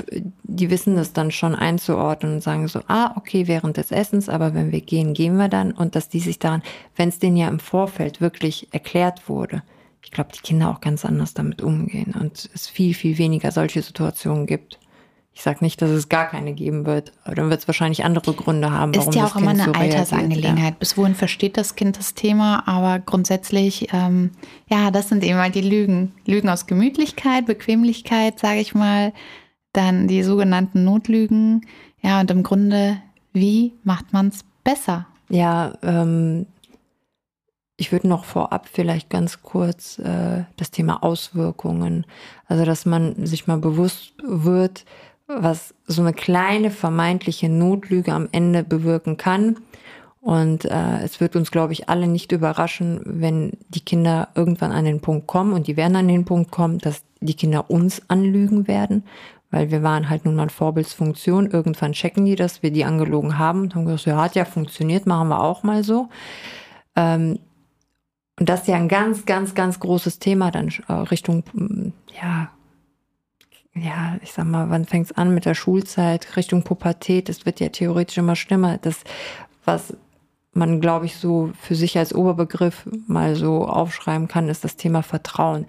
die 0.44 0.70
wissen 0.70 0.96
das 0.96 1.14
dann 1.14 1.32
schon 1.32 1.56
einzuordnen 1.56 2.36
und 2.36 2.42
sagen 2.42 2.68
so, 2.68 2.82
ah, 2.88 3.14
okay, 3.16 3.48
während 3.48 3.78
des 3.78 3.92
Essens, 3.92 4.30
aber 4.30 4.54
wenn 4.54 4.72
wir 4.72 4.82
gehen, 4.82 5.14
gehen 5.14 5.38
wir 5.38 5.48
dann. 5.48 5.72
Und 5.72 5.96
dass 5.96 6.10
die 6.10 6.20
sich 6.20 6.40
daran, 6.40 6.64
wenn 6.96 7.10
es 7.10 7.20
denen 7.20 7.38
ja 7.38 7.48
im 7.48 7.60
Vorfeld 7.60 8.22
wirklich 8.22 8.68
erklärt 8.72 9.30
wurde, 9.30 9.64
ich 10.04 10.12
glaube, 10.12 10.32
die 10.36 10.42
Kinder 10.42 10.70
auch 10.70 10.82
ganz 10.82 11.06
anders 11.06 11.34
damit 11.34 11.62
umgehen 11.62 12.16
und 12.20 12.50
es 12.54 12.68
viel, 12.68 12.94
viel 12.94 13.18
weniger 13.18 13.52
solche 13.52 13.82
Situationen 13.82 14.46
gibt. 14.46 14.80
Ich 15.34 15.44
sage 15.44 15.60
nicht, 15.62 15.82
dass 15.82 15.89
es 15.89 16.10
gar 16.10 16.26
keine 16.26 16.54
geben 16.54 16.86
wird. 16.86 17.13
Aber 17.24 17.36
dann 17.36 17.50
wird 17.50 17.62
es 17.62 17.67
wahrscheinlich 17.67 18.04
andere 18.04 18.34
Gründe 18.34 18.72
haben. 18.72 18.94
Warum 18.94 19.10
ist 19.10 19.15
ja 19.15 19.26
auch 19.26 19.36
immer 19.38 19.52
eine 19.52 19.63
so 19.63 19.72
Altersangelegenheit. 19.72 20.74
Ja. 20.74 20.78
Bis 20.78 20.98
wohin 20.98 21.15
versteht 21.15 21.56
das 21.58 21.76
Kind 21.76 21.98
das 21.98 22.13
Thema? 22.13 22.67
Aber 22.67 23.00
grundsätzlich, 23.00 23.88
ähm, 23.94 24.32
ja, 24.67 24.91
das 24.91 25.08
sind 25.08 25.24
eben 25.24 25.39
halt 25.39 25.56
die 25.56 25.62
Lügen. 25.62 26.12
Lügen 26.26 26.50
aus 26.50 26.67
Gemütlichkeit, 26.67 27.46
Bequemlichkeit, 27.46 28.39
sage 28.39 28.60
ich 28.60 28.76
mal. 28.76 29.13
Dann 29.72 30.10
die 30.10 30.24
sogenannten 30.24 30.84
Notlügen. 30.84 31.65
Ja, 32.02 32.20
und 32.20 32.30
im 32.30 32.44
Grunde, 32.44 32.98
wie 33.32 33.74
macht 33.84 34.12
man 34.12 34.28
es 34.28 34.44
besser? 34.65 35.08
Ja, 35.30 35.74
ähm, 35.82 36.46
ich 37.78 37.91
würde 37.91 38.08
noch 38.08 38.26
vorab 38.26 38.67
vielleicht 38.72 39.10
ganz 39.10 39.41
kurz 39.41 39.98
äh, 39.98 40.44
das 40.58 40.72
Thema 40.72 41.04
Auswirkungen, 41.04 42.06
also 42.48 42.63
dass 42.63 42.86
man 42.86 43.26
sich 43.26 43.48
mal 43.48 43.58
bewusst 43.58 44.13
wird, 44.22 44.86
was 45.39 45.74
so 45.88 46.02
eine 46.02 46.13
kleine 46.13 46.72
vermeintliche 46.72 47.50
Notlüge 47.50 48.13
am 48.13 48.30
Ende 48.32 48.63
bewirken 48.63 49.17
kann. 49.17 49.58
Und 50.22 50.65
äh, 50.65 51.00
es 51.04 51.20
wird 51.20 51.36
uns, 51.36 51.50
glaube 51.50 51.74
ich, 51.74 51.89
alle 51.89 52.08
nicht 52.08 52.32
überraschen, 52.32 53.02
wenn 53.06 53.54
die 53.70 53.80
Kinder 53.80 54.30
irgendwann 54.36 54.72
an 54.72 54.86
den 54.86 55.02
Punkt 55.02 55.26
kommen 55.26 55.54
und 55.54 55.65
die 55.65 55.78
werden 55.78 55.96
an 55.96 56.08
den 56.08 56.26
Punkt 56.26 56.52
kommen, 56.52 56.78
dass 56.78 57.04
die 57.22 57.34
Kinder 57.34 57.72
uns 57.72 58.04
anlügen 58.08 58.67
werden, 58.67 59.04
weil 59.50 59.72
wir 59.72 59.82
waren 59.82 60.10
halt 60.10 60.26
nun 60.26 60.36
mal 60.36 60.50
Vorbildsfunktion. 60.50 61.50
Irgendwann 61.50 61.94
checken 61.94 62.26
die, 62.26 62.36
dass 62.36 62.62
wir 62.62 62.72
die 62.72 62.86
angelogen 62.86 63.39
haben 63.39 63.62
und 63.62 63.76
haben 63.76 63.86
gesagt, 63.86 64.06
ja, 64.06 64.22
hat 64.22 64.36
ja 64.36 64.46
funktioniert, 64.46 65.08
machen 65.08 65.30
wir 65.30 65.41
auch 65.41 65.63
mal 65.63 65.84
so. 65.84 66.10
Ähm, 66.96 67.39
und 68.39 68.50
das 68.50 68.62
ist 68.62 68.67
ja 68.67 68.76
ein 68.76 68.88
ganz, 68.88 69.26
ganz, 69.26 69.56
ganz 69.56 69.80
großes 69.80 70.20
Thema 70.20 70.52
dann 70.52 70.70
äh, 70.88 70.94
Richtung, 70.94 71.44
ja, 72.22 72.52
ja, 73.74 74.18
ich 74.22 74.34
sag 74.34 74.46
mal, 74.46 74.70
wann 74.70 74.86
fängt's 74.86 75.12
an 75.14 75.34
mit 75.34 75.46
der 75.46 75.56
Schulzeit, 75.56 76.36
Richtung 76.36 76.64
Pubertät, 76.64 77.30
das 77.30 77.46
wird 77.46 77.60
ja 77.60 77.70
theoretisch 77.70 78.18
immer 78.18 78.36
schlimmer. 78.36 78.78
Das, 78.78 79.04
was 79.64 79.96
man, 80.54 80.82
glaube 80.82 81.06
ich, 81.06 81.16
so 81.16 81.52
für 81.60 81.76
sich 81.76 81.98
als 81.98 82.14
Oberbegriff 82.14 82.86
mal 83.08 83.36
so 83.36 83.66
aufschreiben 83.66 84.28
kann, 84.28 84.50
ist 84.50 84.64
das 84.64 84.76
Thema 84.76 85.02
Vertrauen. 85.04 85.66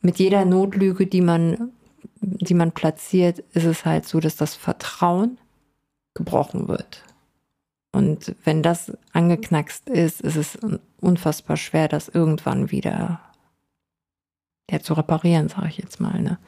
Mit 0.00 0.18
jeder 0.18 0.44
Notlüge, 0.44 1.06
die 1.06 1.20
man, 1.20 1.72
die 2.20 2.54
man 2.54 2.72
platziert, 2.72 3.40
ist 3.52 3.64
es 3.64 3.84
halt 3.84 4.06
so, 4.06 4.18
dass 4.18 4.36
das 4.36 4.56
Vertrauen 4.56 5.38
gebrochen 6.14 6.66
wird. 6.66 7.04
Und 7.92 8.34
wenn 8.44 8.62
das 8.62 8.92
angeknackst 9.12 9.88
ist, 9.88 10.20
ist 10.20 10.36
es 10.36 10.58
unfassbar 11.00 11.56
schwer, 11.56 11.88
das 11.88 12.08
irgendwann 12.08 12.70
wieder 12.70 13.20
ja, 14.70 14.80
zu 14.80 14.94
reparieren, 14.94 15.48
sage 15.48 15.68
ich 15.68 15.78
jetzt 15.78 16.00
mal. 16.00 16.20
Ne? 16.20 16.38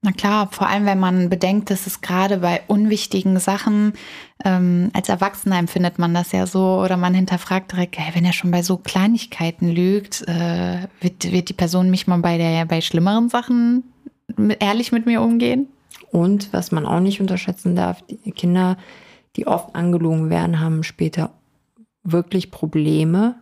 Na 0.00 0.12
klar, 0.12 0.48
vor 0.52 0.68
allem 0.68 0.86
wenn 0.86 1.00
man 1.00 1.28
bedenkt, 1.28 1.70
dass 1.70 1.88
es 1.88 2.00
gerade 2.00 2.38
bei 2.38 2.62
unwichtigen 2.68 3.40
Sachen, 3.40 3.94
ähm, 4.44 4.90
als 4.92 5.08
Erwachsener 5.08 5.58
empfindet 5.58 5.98
man 5.98 6.14
das 6.14 6.30
ja 6.30 6.46
so, 6.46 6.80
oder 6.80 6.96
man 6.96 7.14
hinterfragt 7.14 7.72
direkt, 7.72 7.98
hey, 7.98 8.14
wenn 8.14 8.24
er 8.24 8.32
schon 8.32 8.52
bei 8.52 8.62
so 8.62 8.76
Kleinigkeiten 8.76 9.68
lügt, 9.68 10.22
äh, 10.28 10.86
wird, 11.00 11.32
wird 11.32 11.48
die 11.48 11.54
Person 11.54 11.90
mich 11.90 12.06
mal 12.06 12.18
bei, 12.18 12.38
der, 12.38 12.64
bei 12.64 12.80
schlimmeren 12.80 13.28
Sachen 13.28 13.82
mit, 14.36 14.62
ehrlich 14.62 14.92
mit 14.92 15.04
mir 15.04 15.20
umgehen? 15.20 15.66
Und 16.12 16.52
was 16.52 16.70
man 16.70 16.86
auch 16.86 17.00
nicht 17.00 17.20
unterschätzen 17.20 17.74
darf, 17.74 18.00
die 18.02 18.30
Kinder, 18.30 18.76
die 19.34 19.48
oft 19.48 19.74
angelogen 19.74 20.30
werden, 20.30 20.60
haben 20.60 20.84
später 20.84 21.32
wirklich 22.04 22.52
Probleme, 22.52 23.34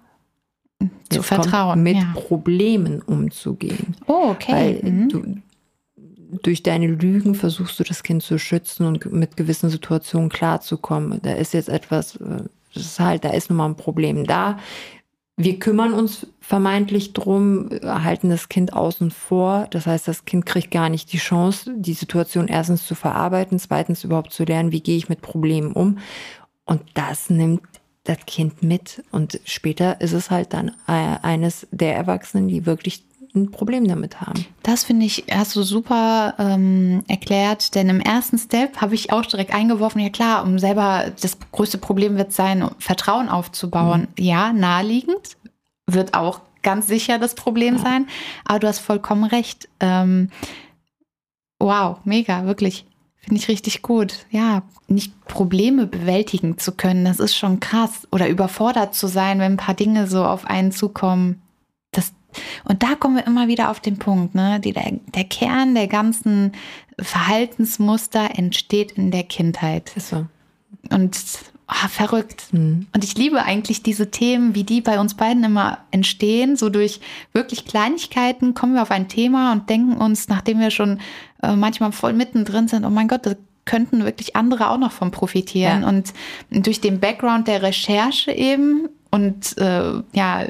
zu 1.11 1.23
vertrauen, 1.23 1.83
mit 1.83 1.97
ja. 1.97 2.13
Problemen 2.15 3.01
umzugehen. 3.01 3.97
Oh, 4.07 4.31
okay. 4.31 4.81
Weil 4.83 4.93
mhm. 4.93 5.09
du, 5.09 5.37
durch 6.43 6.63
deine 6.63 6.87
Lügen 6.87 7.35
versuchst 7.35 7.79
du 7.79 7.85
das 7.85 8.03
Kind 8.03 8.23
zu 8.23 8.39
schützen 8.39 8.87
und 8.87 9.13
mit 9.13 9.37
gewissen 9.37 9.71
Situationen 9.71 10.29
klarzukommen. 10.29 11.21
Da 11.23 11.33
ist 11.33 11.55
jetzt 11.55 11.69
etwas, 11.69 12.17
äh, 12.17 12.45
das 12.75 12.85
ist 12.85 13.01
halt, 13.01 13.25
da 13.25 13.31
ist 13.31 13.51
nun 13.51 13.59
mal 13.59 13.67
ein 13.67 13.77
Problem 13.77 14.25
da. 14.25 14.59
Wir 15.39 15.59
kümmern 15.59 15.93
uns 15.93 16.27
vermeintlich 16.41 17.13
drum, 17.13 17.69
halten 17.83 18.31
das 18.31 18.49
Kind 18.49 18.73
außen 18.73 19.11
vor. 19.11 19.67
Das 19.71 19.87
heißt, 19.87 20.09
das 20.09 20.25
Kind 20.25 20.47
kriegt 20.47 20.71
gar 20.71 20.89
nicht 20.89 21.13
die 21.13 21.19
Chance, 21.19 21.75
die 21.77 21.93
Situation 21.93 22.49
erstens 22.49 22.87
zu 22.87 22.95
verarbeiten, 22.95 23.59
zweitens 23.59 24.03
überhaupt 24.03 24.33
zu 24.33 24.45
lernen, 24.45 24.73
wie 24.73 24.81
gehe 24.81 24.97
ich 24.97 25.11
mit 25.11 25.21
Problemen 25.21 25.73
um. 25.73 25.99
Und 26.65 26.81
das 26.95 27.29
nimmt 27.29 27.61
das 28.05 28.19
Kind 28.27 28.63
mit. 28.63 29.05
Und 29.13 29.41
später 29.45 30.01
ist 30.01 30.13
es 30.13 30.31
halt 30.31 30.55
dann 30.55 30.69
äh, 30.89 31.19
eines 31.23 31.67
der 31.71 31.95
Erwachsenen, 31.95 32.49
die 32.49 32.65
wirklich 32.65 33.05
ein 33.37 33.51
Problem 33.51 33.87
damit 33.87 34.21
haben. 34.21 34.45
Das 34.63 34.85
finde 34.85 35.07
ich, 35.07 35.25
hast 35.31 35.55
du 35.55 35.63
super 35.63 36.35
ähm, 36.39 37.05
erklärt, 37.07 37.75
denn 37.75 37.89
im 37.89 38.01
ersten 38.01 38.39
Step 38.39 38.81
habe 38.81 38.95
ich 38.95 39.13
auch 39.13 39.25
direkt 39.27 39.55
eingeworfen, 39.55 40.01
ja 40.01 40.11
klar, 40.11 40.45
um 40.45 40.59
selber, 40.59 41.13
das 41.21 41.39
größte 41.53 41.79
Problem 41.79 42.17
wird 42.17 42.33
sein, 42.33 42.69
Vertrauen 42.79 43.29
aufzubauen. 43.29 44.09
Mhm. 44.17 44.25
Ja, 44.25 44.53
naheliegend, 44.53 45.37
wird 45.87 46.15
auch 46.15 46.41
ganz 46.63 46.89
sicher 46.89 47.19
das 47.19 47.35
Problem 47.35 47.77
ja. 47.77 47.83
sein, 47.83 48.09
aber 48.45 48.59
du 48.59 48.67
hast 48.67 48.81
vollkommen 48.81 49.25
recht. 49.25 49.69
Ähm, 49.79 50.31
wow, 51.61 51.99
mega, 52.05 52.45
wirklich. 52.47 52.87
Finde 53.27 53.41
ich 53.41 53.49
richtig 53.49 53.83
gut. 53.83 54.27
Ja, 54.31 54.63
nicht 54.87 55.13
Probleme 55.27 55.87
bewältigen 55.87 56.59
zu 56.59 56.73
können, 56.73 57.05
das 57.05 57.19
ist 57.19 57.37
schon 57.37 57.59
krass. 57.59 58.07
Oder 58.13 58.29
überfordert 58.29 58.95
zu 58.95 59.09
sein, 59.09 59.41
wenn 59.41 59.53
ein 59.53 59.57
paar 59.57 59.75
Dinge 59.75 60.07
so 60.07 60.25
auf 60.25 60.45
einen 60.45 60.71
zukommen. 60.71 61.43
Das, 62.37 62.71
und 62.71 62.83
da 62.83 62.95
kommen 62.95 63.17
wir 63.17 63.27
immer 63.27 63.49
wieder 63.49 63.71
auf 63.71 63.81
den 63.81 63.99
Punkt, 63.99 64.35
ne? 64.35 64.61
Die, 64.61 64.73
der, 64.73 64.93
der 65.15 65.25
Kern 65.25 65.75
der 65.75 65.87
ganzen 65.87 66.53
Verhaltensmuster 66.99 68.39
entsteht 68.39 68.93
in 68.93 69.11
der 69.11 69.25
Kindheit. 69.25 69.93
Ist 69.97 70.11
so. 70.11 70.27
Und 70.91 71.19
oh, 71.69 71.89
verrückt. 71.89 72.53
Mhm. 72.53 72.87
Und 72.95 73.05
ich 73.05 73.17
liebe 73.17 73.43
eigentlich 73.43 73.83
diese 73.83 74.11
Themen, 74.11 74.55
wie 74.55 74.65
die 74.65 74.81
bei 74.81 74.99
uns 74.99 75.15
beiden 75.15 75.45
immer 75.45 75.79
entstehen. 75.91 76.57
So 76.57 76.69
durch 76.69 77.01
wirklich 77.33 77.65
Kleinigkeiten 77.65 78.55
kommen 78.55 78.75
wir 78.75 78.83
auf 78.83 78.91
ein 78.91 79.09
Thema 79.09 79.53
und 79.53 79.69
denken 79.69 79.97
uns, 79.97 80.29
nachdem 80.29 80.61
wir 80.61 80.71
schon 80.71 81.01
äh, 81.43 81.55
manchmal 81.55 81.93
voll 81.93 82.13
mittendrin 82.13 82.69
sind, 82.69 82.85
oh 82.85 82.91
mein 82.91 83.09
Gott, 83.09 83.27
da 83.27 83.35
könnten 83.65 84.05
wirklich 84.05 84.37
andere 84.37 84.71
auch 84.71 84.79
noch 84.79 84.93
von 84.93 85.11
profitieren. 85.11 85.83
Ja. 85.83 85.89
Und 85.89 86.15
durch 86.51 86.81
den 86.81 87.01
Background 87.01 87.49
der 87.49 87.63
Recherche 87.63 88.31
eben 88.31 88.89
und 89.11 89.59
äh, 89.59 90.03
ja, 90.13 90.47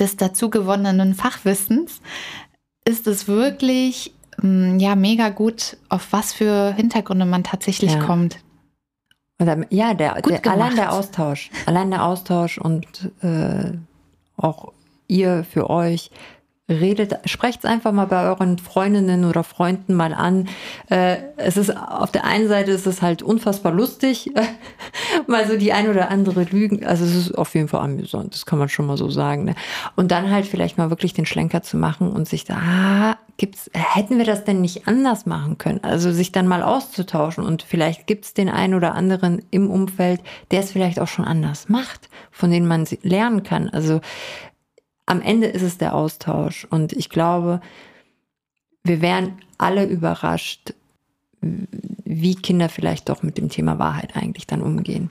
des 0.00 0.16
dazu 0.16 0.50
gewonnenen 0.50 1.14
Fachwissens 1.14 2.00
ist 2.84 3.06
es 3.06 3.28
wirklich 3.28 4.12
mm, 4.42 4.78
ja 4.78 4.96
mega 4.96 5.28
gut, 5.28 5.76
auf 5.88 6.12
was 6.12 6.32
für 6.32 6.72
Hintergründe 6.74 7.26
man 7.26 7.44
tatsächlich 7.44 7.92
ja. 7.92 8.04
kommt. 8.04 8.38
Ja, 9.70 9.94
der, 9.94 10.20
der 10.20 10.46
allein 10.46 10.76
der 10.76 10.92
Austausch, 10.92 11.50
allein 11.64 11.90
der 11.90 12.04
Austausch 12.04 12.58
und 12.58 13.10
äh, 13.22 13.72
auch 14.36 14.72
ihr 15.08 15.44
für 15.44 15.70
euch 15.70 16.10
redet, 16.70 17.18
sprecht 17.24 17.60
es 17.60 17.64
einfach 17.64 17.92
mal 17.92 18.06
bei 18.06 18.24
euren 18.24 18.58
Freundinnen 18.58 19.24
oder 19.24 19.44
Freunden 19.44 19.94
mal 19.94 20.14
an. 20.14 20.48
Äh, 20.88 21.16
es 21.36 21.56
ist 21.56 21.76
auf 21.76 22.10
der 22.10 22.24
einen 22.24 22.48
Seite 22.48 22.70
ist 22.70 22.86
es 22.86 23.02
halt 23.02 23.22
unfassbar 23.22 23.72
lustig, 23.72 24.30
mal 25.26 25.46
so 25.46 25.56
die 25.56 25.72
ein 25.72 25.88
oder 25.88 26.10
andere 26.10 26.44
Lügen. 26.44 26.86
Also 26.86 27.04
es 27.04 27.14
ist 27.14 27.38
auf 27.38 27.54
jeden 27.54 27.68
Fall 27.68 27.80
amüsant, 27.80 28.34
das 28.34 28.46
kann 28.46 28.58
man 28.58 28.68
schon 28.68 28.86
mal 28.86 28.96
so 28.96 29.10
sagen. 29.10 29.44
Ne? 29.44 29.54
Und 29.96 30.10
dann 30.10 30.30
halt 30.30 30.46
vielleicht 30.46 30.78
mal 30.78 30.90
wirklich 30.90 31.12
den 31.12 31.26
Schlenker 31.26 31.62
zu 31.62 31.76
machen 31.76 32.10
und 32.10 32.28
sich 32.28 32.44
da, 32.44 32.54
ah, 32.54 33.16
gibt's, 33.36 33.70
hätten 33.72 34.18
wir 34.18 34.26
das 34.26 34.44
denn 34.44 34.60
nicht 34.60 34.86
anders 34.86 35.24
machen 35.26 35.56
können? 35.58 35.80
Also 35.82 36.12
sich 36.12 36.30
dann 36.30 36.46
mal 36.46 36.62
auszutauschen 36.62 37.44
und 37.44 37.62
vielleicht 37.62 38.06
gibt 38.06 38.26
es 38.26 38.34
den 38.34 38.50
einen 38.50 38.74
oder 38.74 38.94
anderen 38.94 39.42
im 39.50 39.70
Umfeld, 39.70 40.20
der 40.50 40.60
es 40.60 40.72
vielleicht 40.72 41.00
auch 41.00 41.08
schon 41.08 41.24
anders 41.24 41.68
macht, 41.68 42.10
von 42.30 42.50
denen 42.50 42.68
man 42.68 42.86
lernen 43.02 43.42
kann. 43.42 43.70
Also 43.70 44.00
am 45.10 45.20
Ende 45.20 45.48
ist 45.48 45.62
es 45.62 45.76
der 45.76 45.94
Austausch. 45.94 46.66
Und 46.70 46.92
ich 46.92 47.10
glaube, 47.10 47.60
wir 48.84 49.00
wären 49.02 49.38
alle 49.58 49.84
überrascht, 49.84 50.72
wie 51.40 52.36
Kinder 52.36 52.68
vielleicht 52.68 53.08
doch 53.08 53.22
mit 53.22 53.36
dem 53.36 53.48
Thema 53.48 53.78
Wahrheit 53.78 54.14
eigentlich 54.14 54.46
dann 54.46 54.62
umgehen. 54.62 55.10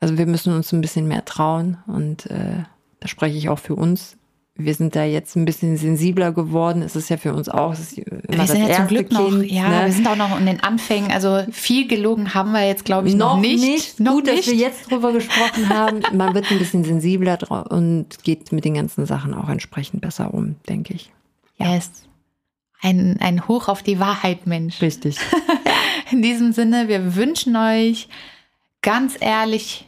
Also 0.00 0.18
wir 0.18 0.26
müssen 0.26 0.52
uns 0.52 0.72
ein 0.72 0.80
bisschen 0.80 1.06
mehr 1.06 1.24
trauen 1.24 1.78
und 1.86 2.26
äh, 2.26 2.64
da 2.98 3.08
spreche 3.08 3.36
ich 3.36 3.48
auch 3.48 3.58
für 3.58 3.76
uns 3.76 4.16
wir 4.64 4.74
sind 4.74 4.96
da 4.96 5.04
jetzt 5.04 5.36
ein 5.36 5.44
bisschen 5.44 5.76
sensibler 5.76 6.32
geworden. 6.32 6.82
Es 6.82 6.96
ist 6.96 7.08
ja 7.10 7.16
für 7.16 7.34
uns 7.34 7.48
auch. 7.48 7.72
Ist 7.72 7.96
wir 7.96 8.46
sind 8.46 8.68
ja 8.68 8.76
zum 8.76 8.86
Glück 8.86 9.10
kind, 9.10 9.38
noch, 9.38 9.42
ja, 9.42 9.68
ne? 9.68 9.86
wir 9.86 9.92
sind 9.92 10.06
auch 10.06 10.16
noch 10.16 10.38
in 10.38 10.46
den 10.46 10.60
Anfängen. 10.60 11.10
Also 11.10 11.42
viel 11.50 11.86
gelogen 11.88 12.34
haben 12.34 12.52
wir 12.52 12.66
jetzt, 12.66 12.84
glaube 12.84 13.08
ich, 13.08 13.14
noch, 13.14 13.36
noch 13.36 13.40
nicht. 13.40 13.62
nicht. 13.62 14.00
Noch 14.00 14.12
Gut, 14.12 14.28
dass 14.28 14.46
wir 14.46 14.54
jetzt 14.54 14.90
drüber 14.90 15.12
gesprochen 15.12 15.68
haben. 15.68 16.00
Man 16.12 16.34
wird 16.34 16.50
ein 16.50 16.58
bisschen 16.58 16.84
sensibler 16.84 17.38
und 17.70 18.22
geht 18.24 18.52
mit 18.52 18.64
den 18.64 18.74
ganzen 18.74 19.06
Sachen 19.06 19.34
auch 19.34 19.48
entsprechend 19.48 20.00
besser 20.00 20.32
um, 20.34 20.56
denke 20.68 20.94
ich. 20.94 21.10
Ja. 21.58 21.74
Yes. 21.74 21.90
Ein, 22.82 23.18
ein 23.20 23.46
Hoch 23.46 23.68
auf 23.68 23.82
die 23.82 24.00
Wahrheit, 24.00 24.46
Mensch. 24.46 24.80
Richtig. 24.80 25.18
in 26.10 26.22
diesem 26.22 26.52
Sinne, 26.52 26.88
wir 26.88 27.14
wünschen 27.14 27.56
euch 27.56 28.08
ganz 28.82 29.16
ehrlich 29.20 29.86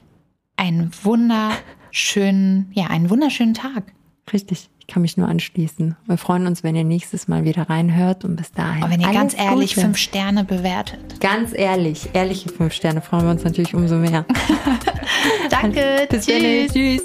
einen 0.57 0.91
wunderschönen, 1.03 2.71
ja, 2.73 2.87
einen 2.87 3.11
wunderschönen 3.11 3.55
Tag. 3.55 3.93
Richtig. 4.31 4.69
Ich 4.79 4.87
kann 4.89 5.03
mich 5.03 5.17
nur 5.17 5.29
anschließen. 5.29 5.97
Wir 6.07 6.19
freuen 6.19 6.47
uns, 6.47 6.63
wenn 6.63 6.75
ihr 6.75 6.85
nächstes 6.85 7.29
Mal 7.29 7.45
wieder 7.45 7.71
reinhört 7.71 8.25
und 8.25 8.37
bis 8.37 8.53
dahin. 8.53 8.83
Und 8.83 8.91
wenn 8.91 9.01
ihr 9.01 9.13
ganz 9.13 9.33
ehrlich 9.37 9.75
Gute. 9.75 9.87
fünf 9.87 9.97
Sterne 9.97 10.45
bewertet. 10.45 11.21
Ganz 11.21 11.53
ehrlich, 11.55 12.11
ehrliche 12.13 12.49
fünf 12.49 12.73
Sterne 12.73 13.01
freuen 13.01 13.25
wir 13.25 13.31
uns 13.31 13.45
natürlich 13.45 13.75
umso 13.75 13.97
mehr. 13.97 14.27
Danke. 15.51 16.09
Bis 16.11 16.27
dann. 16.27 16.69
Tschüss. 16.69 17.03